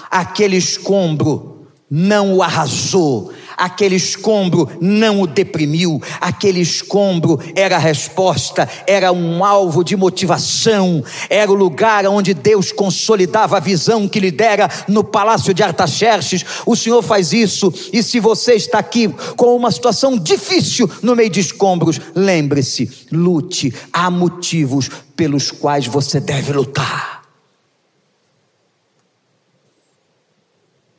Aquele 0.10 0.58
escombro 0.58 1.68
não 1.90 2.36
o 2.36 2.44
arrasou, 2.44 3.34
Aquele 3.58 3.96
escombro 3.96 4.70
não 4.82 5.22
o 5.22 5.28
deprimiu, 5.28 6.02
aquele 6.20 6.60
escombro 6.60 7.40
era 7.56 7.76
a 7.76 7.80
resposta, 7.80 8.68
era 8.88 9.12
um 9.12 9.44
alvo 9.44 9.84
de 9.84 9.96
motivação, 9.96 11.04
era 11.30 11.52
o 11.52 11.56
lugar 11.56 12.06
onde 12.08 12.34
Deus 12.34 12.72
consolidava 12.72 13.58
a 13.58 13.62
visão 13.62 14.08
que 14.08 14.20
lhe 14.20 14.32
dera 14.32 14.70
no 14.88 15.04
palácio 15.04 15.54
de 15.54 15.64
Artaxerxes. 15.64 16.44
O 16.66 16.76
Senhor 16.76 17.02
faz 17.02 17.32
isso, 17.32 17.72
e 17.92 18.02
se 18.02 18.20
você 18.20 18.54
está 18.54 18.80
aqui 18.80 19.08
com 19.38 19.56
uma 19.56 19.72
situação 19.72 20.18
difícil 20.18 20.90
no 21.02 21.16
meio 21.16 21.30
de 21.30 21.40
escombros, 21.40 22.00
lembre-se, 22.16 22.90
lute, 23.12 23.74
há 23.92 24.10
motivos 24.10 24.90
pelos 25.16 25.52
quais 25.52 25.86
você 25.86 26.20
deve 26.20 26.54
lutar. 26.54 27.23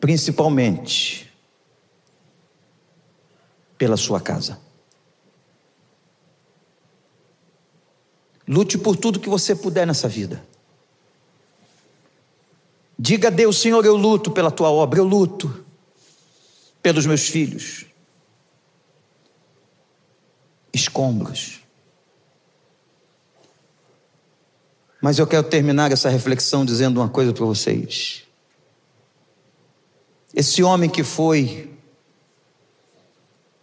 Principalmente 0.05 1.33
pela 3.79 3.97
sua 3.97 4.21
casa. 4.21 4.61
Lute 8.47 8.77
por 8.77 8.99
tudo 8.99 9.19
que 9.19 9.31
você 9.31 9.57
puder 9.57 9.87
nessa 9.87 10.07
vida. 10.07 10.47
Diga 12.99 13.29
a 13.29 13.31
Deus, 13.31 13.57
Senhor, 13.59 13.83
eu 13.87 13.97
luto 13.97 14.31
pela 14.31 14.51
tua 14.51 14.71
obra, 14.71 14.99
eu 15.01 15.05
luto 15.07 15.65
pelos 16.83 17.07
meus 17.07 17.27
filhos. 17.27 17.87
Escombros. 20.71 21.63
Mas 25.01 25.19
eu 25.19 25.27
quero 25.27 25.45
terminar 25.45 25.91
essa 25.91 26.11
reflexão 26.11 26.63
dizendo 26.63 27.01
uma 27.01 27.09
coisa 27.09 27.33
para 27.33 27.47
vocês. 27.47 28.25
Esse 30.35 30.63
homem 30.63 30.91
que 30.91 31.05
foi 31.05 31.75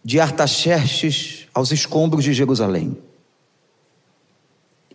de 0.04 0.18
Artaxerxes 0.18 1.46
aos 1.54 1.70
escombros 1.70 2.24
de 2.24 2.32
Jerusalém. 2.32 2.96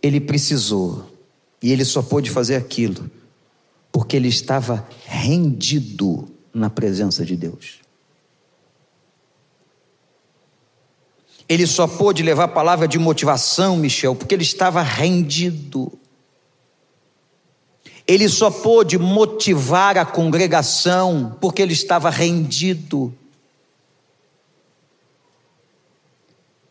Ele 0.02 0.20
precisou, 0.20 1.10
e 1.62 1.72
ele 1.72 1.84
só 1.84 2.02
pôde 2.02 2.30
fazer 2.30 2.56
aquilo, 2.56 3.10
porque 3.90 4.16
ele 4.16 4.28
estava 4.28 4.86
rendido 5.06 6.28
na 6.52 6.68
presença 6.68 7.24
de 7.24 7.36
Deus. 7.36 7.78
Ele 11.48 11.66
só 11.66 11.86
pôde 11.86 12.22
levar 12.22 12.44
a 12.44 12.48
palavra 12.48 12.86
de 12.86 12.98
motivação, 12.98 13.76
Michel, 13.76 14.14
porque 14.14 14.34
ele 14.34 14.42
estava 14.42 14.82
rendido. 14.82 15.90
Ele 18.08 18.26
só 18.26 18.50
pôde 18.50 18.98
motivar 18.98 19.98
a 19.98 20.06
congregação 20.06 21.36
porque 21.42 21.60
ele 21.60 21.74
estava 21.74 22.08
rendido. 22.08 23.14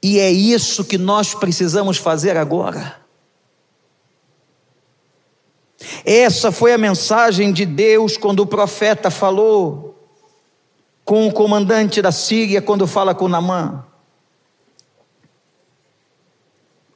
E 0.01 0.17
é 0.17 0.31
isso 0.31 0.83
que 0.83 0.97
nós 0.97 1.35
precisamos 1.35 1.97
fazer 1.97 2.35
agora. 2.37 2.99
Essa 6.03 6.51
foi 6.51 6.73
a 6.73 6.77
mensagem 6.77 7.53
de 7.53 7.67
Deus 7.67 8.17
quando 8.17 8.39
o 8.39 8.47
profeta 8.47 9.11
falou 9.11 9.95
com 11.05 11.27
o 11.27 11.31
comandante 11.31 12.01
da 12.01 12.11
Síria, 12.11 12.63
quando 12.63 12.87
fala 12.87 13.13
com 13.13 13.27
Namã. 13.27 13.85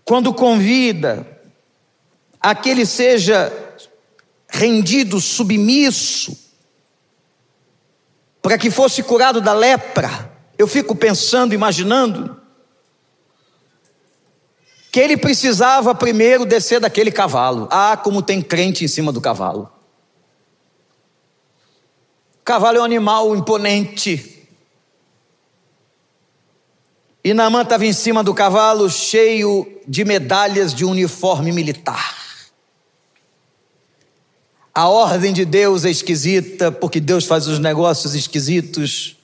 Quando 0.04 0.34
convida 0.34 1.28
a 2.40 2.56
que 2.56 2.70
ele 2.70 2.88
seja 2.88 3.71
rendido, 4.52 5.20
submisso, 5.22 6.38
para 8.42 8.58
que 8.58 8.70
fosse 8.70 9.02
curado 9.02 9.40
da 9.40 9.54
lepra. 9.54 10.30
Eu 10.58 10.68
fico 10.68 10.94
pensando, 10.94 11.54
imaginando, 11.54 12.40
que 14.92 15.00
ele 15.00 15.16
precisava 15.16 15.96
primeiro 15.96 16.46
descer 16.46 16.82
daquele 16.82 17.12
cavalo. 17.12 17.68
Ah, 17.72 17.96
como 17.96 18.22
tem 18.22 18.42
crente 18.42 18.84
em 18.84 18.88
cima 18.88 19.12
do 19.12 19.22
cavalo. 19.22 19.72
O 22.42 22.44
cavalo 22.44 22.78
é 22.78 22.82
um 22.82 22.84
animal 22.86 23.36
imponente. 23.36 24.50
E 27.24 27.34
Naamã 27.34 27.62
estava 27.62 27.86
em 27.86 27.94
cima 27.94 28.24
do 28.24 28.34
cavalo, 28.34 28.90
cheio 28.90 29.80
de 29.88 30.04
medalhas 30.04 30.74
de 30.74 30.84
uniforme 30.84 31.52
militar. 31.52 32.21
A 34.74 34.88
ordem 34.88 35.34
de 35.34 35.44
Deus 35.44 35.84
é 35.84 35.90
esquisita, 35.90 36.72
porque 36.72 37.00
Deus 37.00 37.26
faz 37.26 37.48
os 37.48 37.60
negócios 37.60 38.16
esquisitos. 38.16 39.18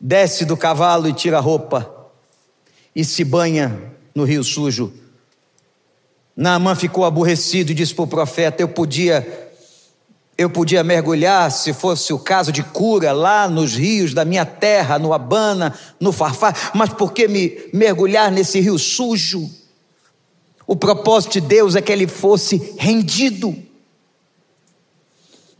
Desce 0.00 0.44
do 0.44 0.56
cavalo 0.56 1.08
e 1.08 1.12
tira 1.12 1.38
a 1.38 1.40
roupa 1.40 1.92
e 2.94 3.04
se 3.04 3.24
banha 3.24 3.92
no 4.14 4.24
rio 4.24 4.44
sujo. 4.44 4.92
Naamã 6.36 6.76
ficou 6.76 7.04
aborrecido 7.04 7.72
e 7.72 7.74
disse 7.74 7.92
para 7.92 8.04
o 8.04 8.08
profeta: 8.08 8.62
Eu 8.62 8.68
podia 8.68 9.48
eu 10.38 10.48
podia 10.48 10.84
mergulhar, 10.84 11.50
se 11.50 11.72
fosse 11.72 12.12
o 12.12 12.18
caso 12.18 12.52
de 12.52 12.62
cura, 12.62 13.10
lá 13.10 13.48
nos 13.48 13.74
rios 13.74 14.14
da 14.14 14.24
minha 14.24 14.46
terra, 14.46 14.96
no 14.96 15.12
Abana, 15.12 15.76
no 15.98 16.12
Farfá, 16.12 16.54
mas 16.72 16.90
por 16.90 17.12
que 17.12 17.26
me 17.26 17.58
mergulhar 17.72 18.30
nesse 18.30 18.60
rio 18.60 18.78
sujo? 18.78 19.50
O 20.64 20.76
propósito 20.76 21.32
de 21.32 21.40
Deus 21.40 21.74
é 21.74 21.82
que 21.82 21.90
ele 21.90 22.06
fosse 22.06 22.74
rendido, 22.78 23.56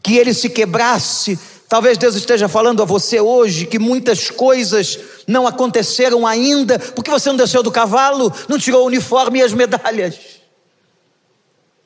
que 0.08 0.16
ele 0.16 0.32
se 0.32 0.48
quebrasse 0.48 1.38
Talvez 1.68 1.98
Deus 1.98 2.14
esteja 2.14 2.48
falando 2.48 2.82
a 2.82 2.86
você 2.86 3.20
hoje 3.20 3.66
que 3.66 3.78
muitas 3.78 4.30
coisas 4.30 4.98
não 5.26 5.46
aconteceram 5.46 6.26
ainda, 6.26 6.78
porque 6.78 7.10
você 7.10 7.28
não 7.28 7.36
desceu 7.36 7.62
do 7.62 7.70
cavalo, 7.70 8.32
não 8.48 8.58
tirou 8.58 8.84
o 8.84 8.86
uniforme 8.86 9.40
e 9.40 9.42
as 9.42 9.52
medalhas. 9.52 10.40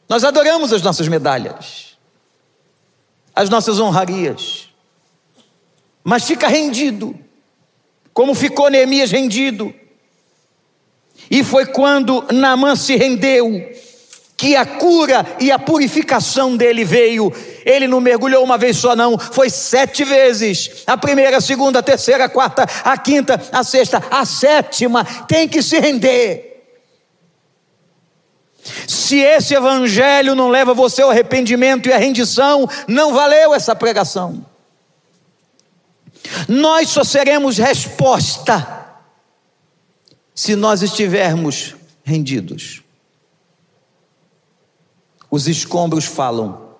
Nós 0.08 0.22
adoramos 0.22 0.72
as 0.72 0.82
nossas 0.82 1.08
medalhas, 1.08 1.98
as 3.34 3.50
nossas 3.50 3.80
honrarias, 3.80 4.68
mas 6.04 6.22
fica 6.22 6.46
rendido, 6.46 7.18
como 8.14 8.36
ficou 8.36 8.70
Neemias 8.70 9.10
rendido. 9.10 9.74
E 11.28 11.42
foi 11.42 11.66
quando 11.66 12.24
Naamã 12.32 12.76
se 12.76 12.94
rendeu, 12.94 13.50
que 14.42 14.56
a 14.56 14.66
cura 14.66 15.24
e 15.38 15.52
a 15.52 15.58
purificação 15.58 16.56
dele 16.56 16.84
veio 16.84 17.32
ele 17.64 17.86
não 17.86 18.00
mergulhou 18.00 18.42
uma 18.42 18.58
vez 18.58 18.76
só, 18.76 18.96
não, 18.96 19.16
foi 19.16 19.48
sete 19.48 20.02
vezes. 20.02 20.82
A 20.84 20.96
primeira, 20.96 21.36
a 21.36 21.40
segunda, 21.40 21.78
a 21.78 21.82
terceira, 21.82 22.24
a 22.24 22.28
quarta, 22.28 22.66
a 22.82 22.98
quinta, 22.98 23.40
a 23.52 23.62
sexta, 23.62 24.02
a 24.10 24.24
sétima. 24.24 25.04
Tem 25.28 25.48
que 25.48 25.62
se 25.62 25.78
render. 25.78 26.64
Se 28.88 29.20
esse 29.20 29.54
evangelho 29.54 30.34
não 30.34 30.48
leva 30.48 30.74
você 30.74 31.02
ao 31.02 31.10
arrependimento 31.10 31.88
e 31.88 31.92
à 31.92 31.98
rendição, 31.98 32.68
não 32.88 33.14
valeu 33.14 33.54
essa 33.54 33.76
pregação. 33.76 34.44
Nós 36.48 36.88
só 36.88 37.04
seremos 37.04 37.58
resposta 37.58 38.88
se 40.34 40.56
nós 40.56 40.82
estivermos 40.82 41.76
rendidos. 42.02 42.81
Os 45.32 45.48
escombros 45.48 46.04
falam, 46.04 46.76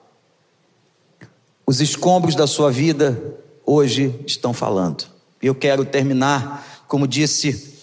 os 1.67 1.81
escombros 1.81 2.35
da 2.35 2.47
sua 2.47 2.71
vida 2.71 3.19
hoje 3.65 4.15
estão 4.27 4.53
falando. 4.53 5.07
E 5.41 5.47
eu 5.47 5.55
quero 5.55 5.87
terminar, 5.87 6.85
como 6.87 7.09
disse, 7.09 7.79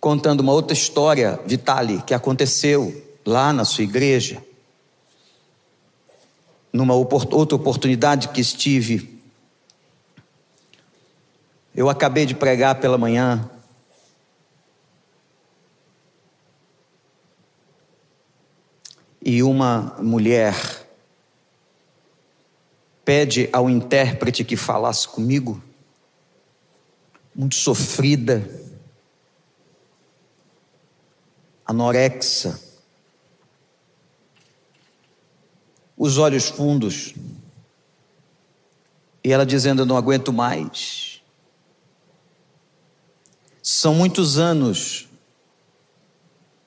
contando 0.00 0.40
uma 0.40 0.54
outra 0.54 0.72
história, 0.72 1.38
Vitali, 1.44 2.00
que 2.06 2.14
aconteceu 2.14 3.04
lá 3.22 3.52
na 3.52 3.66
sua 3.66 3.84
igreja. 3.84 4.42
Numa 6.72 6.94
outra 6.94 7.54
oportunidade 7.54 8.28
que 8.28 8.40
estive, 8.40 9.20
eu 11.74 11.90
acabei 11.90 12.24
de 12.24 12.34
pregar 12.34 12.76
pela 12.76 12.96
manhã. 12.96 13.50
E 19.28 19.42
uma 19.42 19.96
mulher 19.98 20.54
pede 23.04 23.48
ao 23.52 23.68
intérprete 23.68 24.44
que 24.44 24.56
falasse 24.56 25.08
comigo, 25.08 25.60
muito 27.34 27.56
sofrida, 27.56 28.48
anorexa, 31.66 32.56
os 35.96 36.18
olhos 36.18 36.48
fundos, 36.48 37.12
e 39.24 39.32
ela 39.32 39.44
dizendo: 39.44 39.82
Eu 39.82 39.86
não 39.86 39.96
aguento 39.96 40.32
mais. 40.32 41.20
São 43.60 43.92
muitos 43.92 44.38
anos 44.38 45.08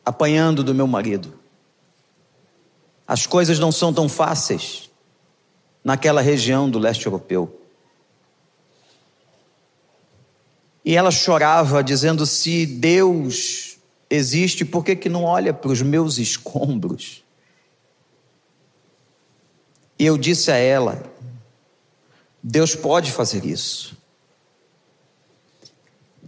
apanhando 0.03 0.61
do 0.61 0.75
meu 0.75 0.87
marido. 0.87 1.38
As 3.09 3.25
coisas 3.25 3.57
não 3.57 3.71
são 3.71 3.91
tão 3.91 4.07
fáceis 4.07 4.87
naquela 5.83 6.21
região 6.21 6.69
do 6.69 6.77
leste 6.77 7.07
europeu. 7.07 7.59
E 10.85 10.95
ela 10.95 11.09
chorava, 11.09 11.83
dizendo: 11.83 12.23
Se 12.27 12.67
Deus 12.67 13.79
existe, 14.11 14.63
por 14.63 14.85
que, 14.85 14.95
que 14.95 15.09
não 15.09 15.23
olha 15.23 15.51
para 15.51 15.71
os 15.71 15.81
meus 15.81 16.19
escombros? 16.19 17.23
E 19.97 20.05
eu 20.05 20.15
disse 20.15 20.51
a 20.51 20.57
ela: 20.57 21.01
Deus 22.43 22.75
pode 22.75 23.11
fazer 23.11 23.43
isso. 23.43 23.97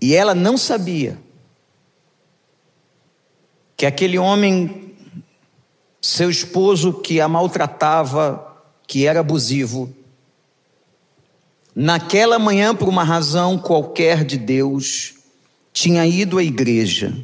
E 0.02 0.16
ela 0.16 0.34
não 0.34 0.58
sabia 0.58 1.16
que 3.78 3.86
aquele 3.86 4.18
homem, 4.18 4.91
seu 6.02 6.30
esposo 6.30 6.92
que 6.94 7.22
a 7.22 7.28
maltratava, 7.28 8.58
que 8.88 9.06
era 9.06 9.20
abusivo, 9.20 9.94
naquela 11.76 12.40
manhã, 12.40 12.76
por 12.76 12.90
uma 12.90 13.04
razão 13.04 13.58
qualquer 13.58 14.26
de 14.26 14.38
Deus, 14.38 15.14
tinha 15.72 16.06
ido 16.08 16.40
à 16.40 16.44
igreja. 16.44 17.16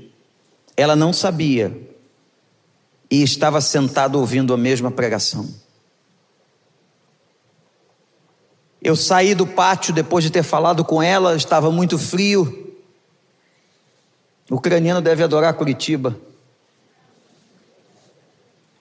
Ela 0.75 0.95
não 0.95 1.11
sabia 1.11 1.75
e 3.09 3.23
estava 3.23 3.59
sentado 3.61 4.19
ouvindo 4.19 4.53
a 4.53 4.57
mesma 4.57 4.91
pregação. 4.91 5.49
Eu 8.81 8.95
saí 8.95 9.33
do 9.33 9.47
pátio 9.47 9.93
depois 9.93 10.23
de 10.23 10.29
ter 10.29 10.43
falado 10.43 10.85
com 10.85 11.01
ela, 11.01 11.35
estava 11.35 11.71
muito 11.71 11.97
frio. 11.97 12.75
O 14.49 14.55
ucraniano 14.55 15.01
deve 15.01 15.23
adorar 15.23 15.53
Curitiba. 15.55 16.15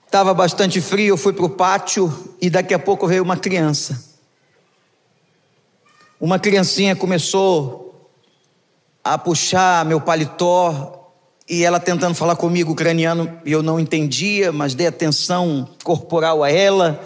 Estava 0.07 0.33
bastante 0.33 0.79
frio, 0.79 1.09
eu 1.09 1.17
fui 1.17 1.33
para 1.33 1.45
o 1.45 1.49
pátio 1.49 2.33
e 2.41 2.49
daqui 2.49 2.73
a 2.73 2.79
pouco 2.79 3.05
veio 3.05 3.21
uma 3.21 3.35
criança. 3.35 4.01
Uma 6.19 6.39
criancinha 6.39 6.95
começou 6.95 8.09
a 9.03 9.17
puxar 9.17 9.83
meu 9.83 9.99
paletó 9.99 11.11
e 11.47 11.65
ela 11.65 11.77
tentando 11.77 12.15
falar 12.15 12.37
comigo 12.37 12.71
ucraniano 12.71 13.39
e 13.45 13.51
eu 13.51 13.61
não 13.61 13.77
entendia, 13.81 14.49
mas 14.49 14.73
dei 14.73 14.87
atenção 14.87 15.67
corporal 15.83 16.41
a 16.41 16.49
ela. 16.49 17.01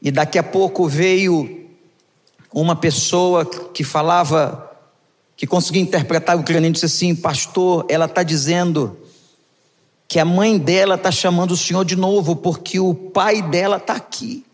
E 0.00 0.10
daqui 0.10 0.38
a 0.38 0.42
pouco 0.42 0.88
veio 0.88 1.68
uma 2.50 2.74
pessoa 2.74 3.44
que 3.44 3.84
falava 3.84 4.66
que 5.36 5.46
conseguia 5.46 5.82
interpretar 5.82 6.38
o 6.38 6.40
ucraniano 6.40 6.72
disse 6.72 6.86
assim: 6.86 7.14
Pastor, 7.14 7.84
ela 7.86 8.06
está 8.06 8.22
dizendo 8.22 8.96
que 10.10 10.18
a 10.18 10.24
mãe 10.24 10.58
dela 10.58 10.96
está 10.96 11.12
chamando 11.12 11.52
o 11.52 11.56
senhor 11.56 11.84
de 11.84 11.94
novo, 11.94 12.34
porque 12.34 12.80
o 12.80 12.92
pai 12.92 13.40
dela 13.40 13.76
está 13.76 13.94
aqui. 13.94 14.44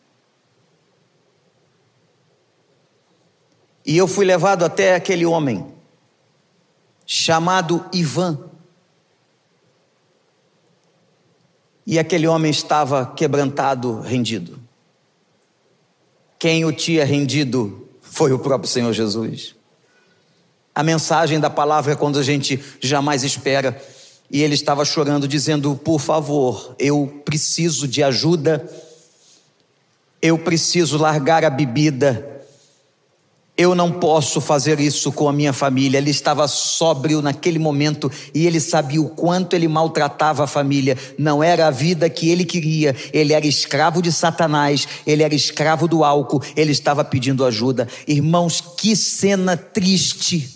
E 3.83 3.97
eu 3.97 4.07
fui 4.07 4.27
levado 4.27 4.67
até 4.67 4.95
aquele 4.95 5.25
homem, 5.25 5.67
chamado 7.07 7.87
Ivan. 7.91 8.39
E 11.87 11.99
aquele 11.99 12.27
homem 12.27 12.51
estava 12.51 13.07
quebrantado, 13.07 14.03
rendido. 14.03 14.61
Quem 16.39 16.67
o 16.67 16.73
tinha 16.73 17.03
rendido 17.07 17.89
foi 18.03 18.31
o 18.31 18.39
próprio 18.39 18.71
Senhor 18.71 18.93
Jesus. 18.93 19.57
A 20.75 20.83
mensagem 20.83 21.41
da 21.41 21.49
palavra 21.49 21.95
é 21.95 21.97
quando 21.97 22.19
a 22.19 22.23
gente 22.23 22.63
jamais 22.79 23.25
espera. 23.25 23.83
E 24.31 24.43
ele 24.43 24.55
estava 24.55 24.85
chorando, 24.85 25.29
dizendo: 25.29 25.75
Por 25.77 26.01
favor, 26.01 26.75
eu 26.79 27.23
preciso 27.25 27.87
de 27.87 28.03
ajuda, 28.03 28.69
eu 30.21 30.39
preciso 30.39 30.99
largar 30.99 31.45
a 31.45 31.51
bebida, 31.51 32.37
eu 33.57 33.75
não 33.75 33.91
posso 33.91 34.39
fazer 34.39 34.81
isso 34.81 35.11
com 35.11 35.29
a 35.29 35.33
minha 35.33 35.53
família. 35.53 35.97
Ele 35.97 36.11
estava 36.11 36.47
sóbrio 36.47 37.23
naquele 37.23 37.59
momento 37.59 38.13
e 38.35 38.47
ele 38.47 38.61
sabia 38.61 39.01
o 39.01 39.09
quanto 39.09 39.55
ele 39.55 39.67
maltratava 39.67 40.45
a 40.45 40.47
família. 40.47 40.99
Não 41.19 41.43
era 41.43 41.67
a 41.67 41.71
vida 41.71 42.11
que 42.11 42.29
ele 42.29 42.45
queria. 42.45 42.95
Ele 43.15 43.33
era 43.33 43.47
escravo 43.47 44.03
de 44.03 44.13
Satanás, 44.13 44.87
ele 45.07 45.23
era 45.23 45.35
escravo 45.35 45.89
do 45.89 46.05
álcool, 46.05 46.43
ele 46.55 46.71
estava 46.71 47.03
pedindo 47.03 47.47
ajuda. 47.47 47.89
Irmãos, 48.07 48.63
que 48.77 48.95
cena 48.95 49.57
triste. 49.57 50.56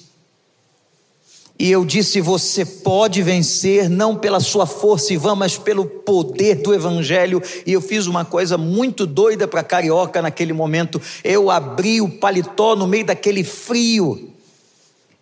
E 1.60 1.70
eu 1.70 1.84
disse: 1.84 2.22
você 2.22 2.64
pode 2.64 3.22
vencer, 3.22 3.90
não 3.90 4.16
pela 4.16 4.40
sua 4.40 4.64
força 4.64 5.12
e 5.12 5.18
vã, 5.18 5.34
mas 5.34 5.58
pelo 5.58 5.84
poder 5.84 6.54
do 6.54 6.72
Evangelho. 6.72 7.42
E 7.66 7.72
eu 7.74 7.82
fiz 7.82 8.06
uma 8.06 8.24
coisa 8.24 8.56
muito 8.56 9.04
doida 9.06 9.46
para 9.46 9.62
carioca 9.62 10.22
naquele 10.22 10.54
momento. 10.54 10.98
Eu 11.22 11.50
abri 11.50 12.00
o 12.00 12.08
paletó 12.08 12.74
no 12.74 12.86
meio 12.86 13.04
daquele 13.04 13.44
frio 13.44 14.30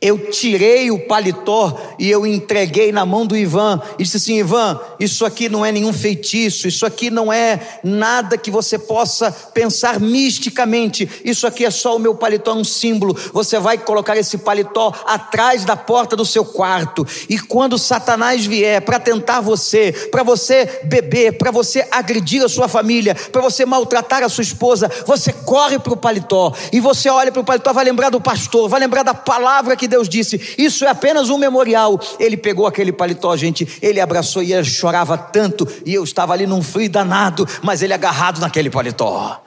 eu 0.01 0.31
tirei 0.31 0.93
o 0.93 1.07
paletó 1.09 1.77
e 1.99 2.09
eu 2.09 2.25
entreguei 2.25 2.93
na 2.93 3.05
mão 3.05 3.27
do 3.27 3.37
Ivan. 3.37 3.83
E 3.99 4.05
disse 4.05 4.19
assim: 4.19 4.39
Ivan, 4.39 4.79
isso 5.01 5.27
aqui 5.27 5.49
não 5.49 5.67
é 5.67 5.73
nenhum 5.73 5.93
feitiço, 5.93 6.69
isso 6.69 6.87
aqui 6.87 7.11
não 7.11 7.33
é 7.33 7.81
nada 7.83 8.39
que 8.39 8.49
você 8.49 8.79
possa 8.79 9.33
pensar 9.33 9.99
misticamente. 9.99 11.09
Isso 11.25 11.49
aqui 11.49 11.65
é 11.65 11.71
só 11.71 11.97
o 11.97 11.99
meu 11.99 12.15
paletó, 12.15 12.55
um 12.55 12.63
símbolo. 12.63 13.17
Você 13.33 13.59
vai 13.59 13.77
colocar 13.77 14.17
esse 14.17 14.39
paletó 14.39 14.95
atrás 15.05 15.65
da 15.65 15.77
porta 15.77 16.15
do 16.15 16.25
seu 16.25 16.45
quarto. 16.45 17.05
E 17.29 17.37
quando 17.37 17.77
Satanás 17.77 18.47
vier 18.47 18.81
para 18.83 19.01
tentar 19.01 19.41
você, 19.41 19.91
para 20.13 20.23
você 20.23 20.81
beber, 20.85 21.39
para 21.39 21.51
você 21.51 21.85
agredir 21.91 22.45
a 22.45 22.49
sua 22.49 22.69
família, 22.69 23.17
para 23.33 23.43
você 23.43 23.67
maltratar 23.67 24.23
a 24.23 24.29
sua 24.29 24.43
esposa, 24.43 24.89
você 25.05 25.33
corre 25.33 25.81
para 25.81 25.93
o 25.93 25.97
paletó 25.97 26.53
e 26.73 26.79
você 26.79 27.09
olha 27.09 27.33
para 27.33 27.43
o 27.43 27.45
paletó, 27.45 27.73
vai 27.73 27.85
lembrar 27.85 28.11
do 28.11 28.21
pastor, 28.21 28.69
vai 28.69 28.79
lembrar 28.79 29.03
da 29.03 29.15
palavra 29.15 29.75
Deus 29.89 30.09
disse: 30.09 30.55
Isso 30.57 30.85
é 30.85 30.89
apenas 30.89 31.31
um 31.31 31.39
memorial. 31.39 32.01
Ele 32.21 32.37
pegou 32.37 32.67
aquele 32.67 32.93
paletó, 32.93 33.37
gente, 33.37 33.67
ele 33.83 34.01
abraçou 34.01 34.43
e 34.43 34.53
ele 34.53 34.65
chorava 34.65 35.19
tanto, 35.19 35.67
e 35.85 35.95
eu 35.95 36.05
estava 36.05 36.33
ali 36.33 36.47
num 36.47 36.63
frio 36.63 36.91
danado, 36.91 37.47
mas 37.63 37.83
ele 37.83 37.93
agarrado 37.93 38.41
naquele 38.41 38.71
paletó. 38.71 39.43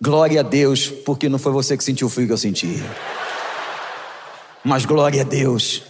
Glória 0.00 0.40
a 0.40 0.42
Deus, 0.44 0.88
porque 0.88 1.28
não 1.28 1.38
foi 1.38 1.50
você 1.50 1.76
que 1.76 1.82
sentiu 1.82 2.06
o 2.06 2.10
frio 2.10 2.28
que 2.28 2.32
eu 2.32 2.38
senti. 2.38 2.82
Mas 4.64 4.84
glória 4.84 5.22
a 5.22 5.24
Deus. 5.24 5.82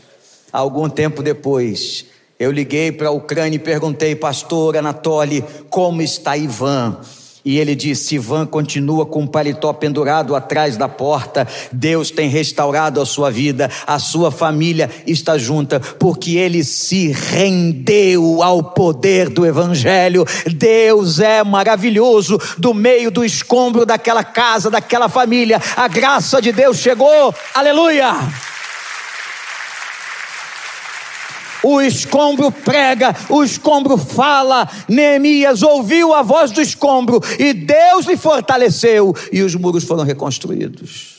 Algum 0.50 0.88
tempo 0.88 1.22
depois, 1.22 2.06
eu 2.38 2.50
liguei 2.50 2.90
para 2.90 3.08
a 3.08 3.10
Ucrânia 3.10 3.56
e 3.56 3.58
perguntei, 3.58 4.14
pastor 4.14 4.76
Anatoly, 4.76 5.44
como 5.68 6.00
está 6.00 6.36
Ivan? 6.36 6.98
E 7.44 7.58
ele 7.58 7.74
disse: 7.74 8.16
Ivan 8.16 8.46
continua 8.46 9.06
com 9.06 9.24
o 9.24 9.28
paletó 9.28 9.72
pendurado 9.72 10.34
atrás 10.34 10.76
da 10.76 10.88
porta. 10.88 11.46
Deus 11.72 12.10
tem 12.10 12.28
restaurado 12.28 13.00
a 13.00 13.06
sua 13.06 13.30
vida, 13.30 13.70
a 13.86 13.98
sua 13.98 14.30
família 14.30 14.90
está 15.06 15.38
junta, 15.38 15.80
porque 15.80 16.36
ele 16.36 16.64
se 16.64 17.12
rendeu 17.12 18.42
ao 18.42 18.62
poder 18.62 19.28
do 19.28 19.46
Evangelho. 19.46 20.24
Deus 20.46 21.20
é 21.20 21.42
maravilhoso. 21.44 22.38
Do 22.58 22.74
meio 22.74 23.10
do 23.10 23.24
escombro 23.24 23.86
daquela 23.86 24.24
casa, 24.24 24.70
daquela 24.70 25.08
família, 25.08 25.60
a 25.76 25.88
graça 25.88 26.42
de 26.42 26.52
Deus 26.52 26.78
chegou. 26.78 27.34
Aleluia! 27.54 28.57
O 31.62 31.80
escombro 31.80 32.50
prega, 32.50 33.14
o 33.28 33.42
escombro 33.42 33.96
fala. 33.96 34.68
Neemias 34.88 35.62
ouviu 35.62 36.14
a 36.14 36.22
voz 36.22 36.50
do 36.50 36.60
escombro 36.60 37.20
e 37.38 37.52
Deus 37.52 38.06
lhe 38.06 38.16
fortaleceu 38.16 39.14
e 39.32 39.42
os 39.42 39.54
muros 39.54 39.84
foram 39.84 40.04
reconstruídos. 40.04 41.17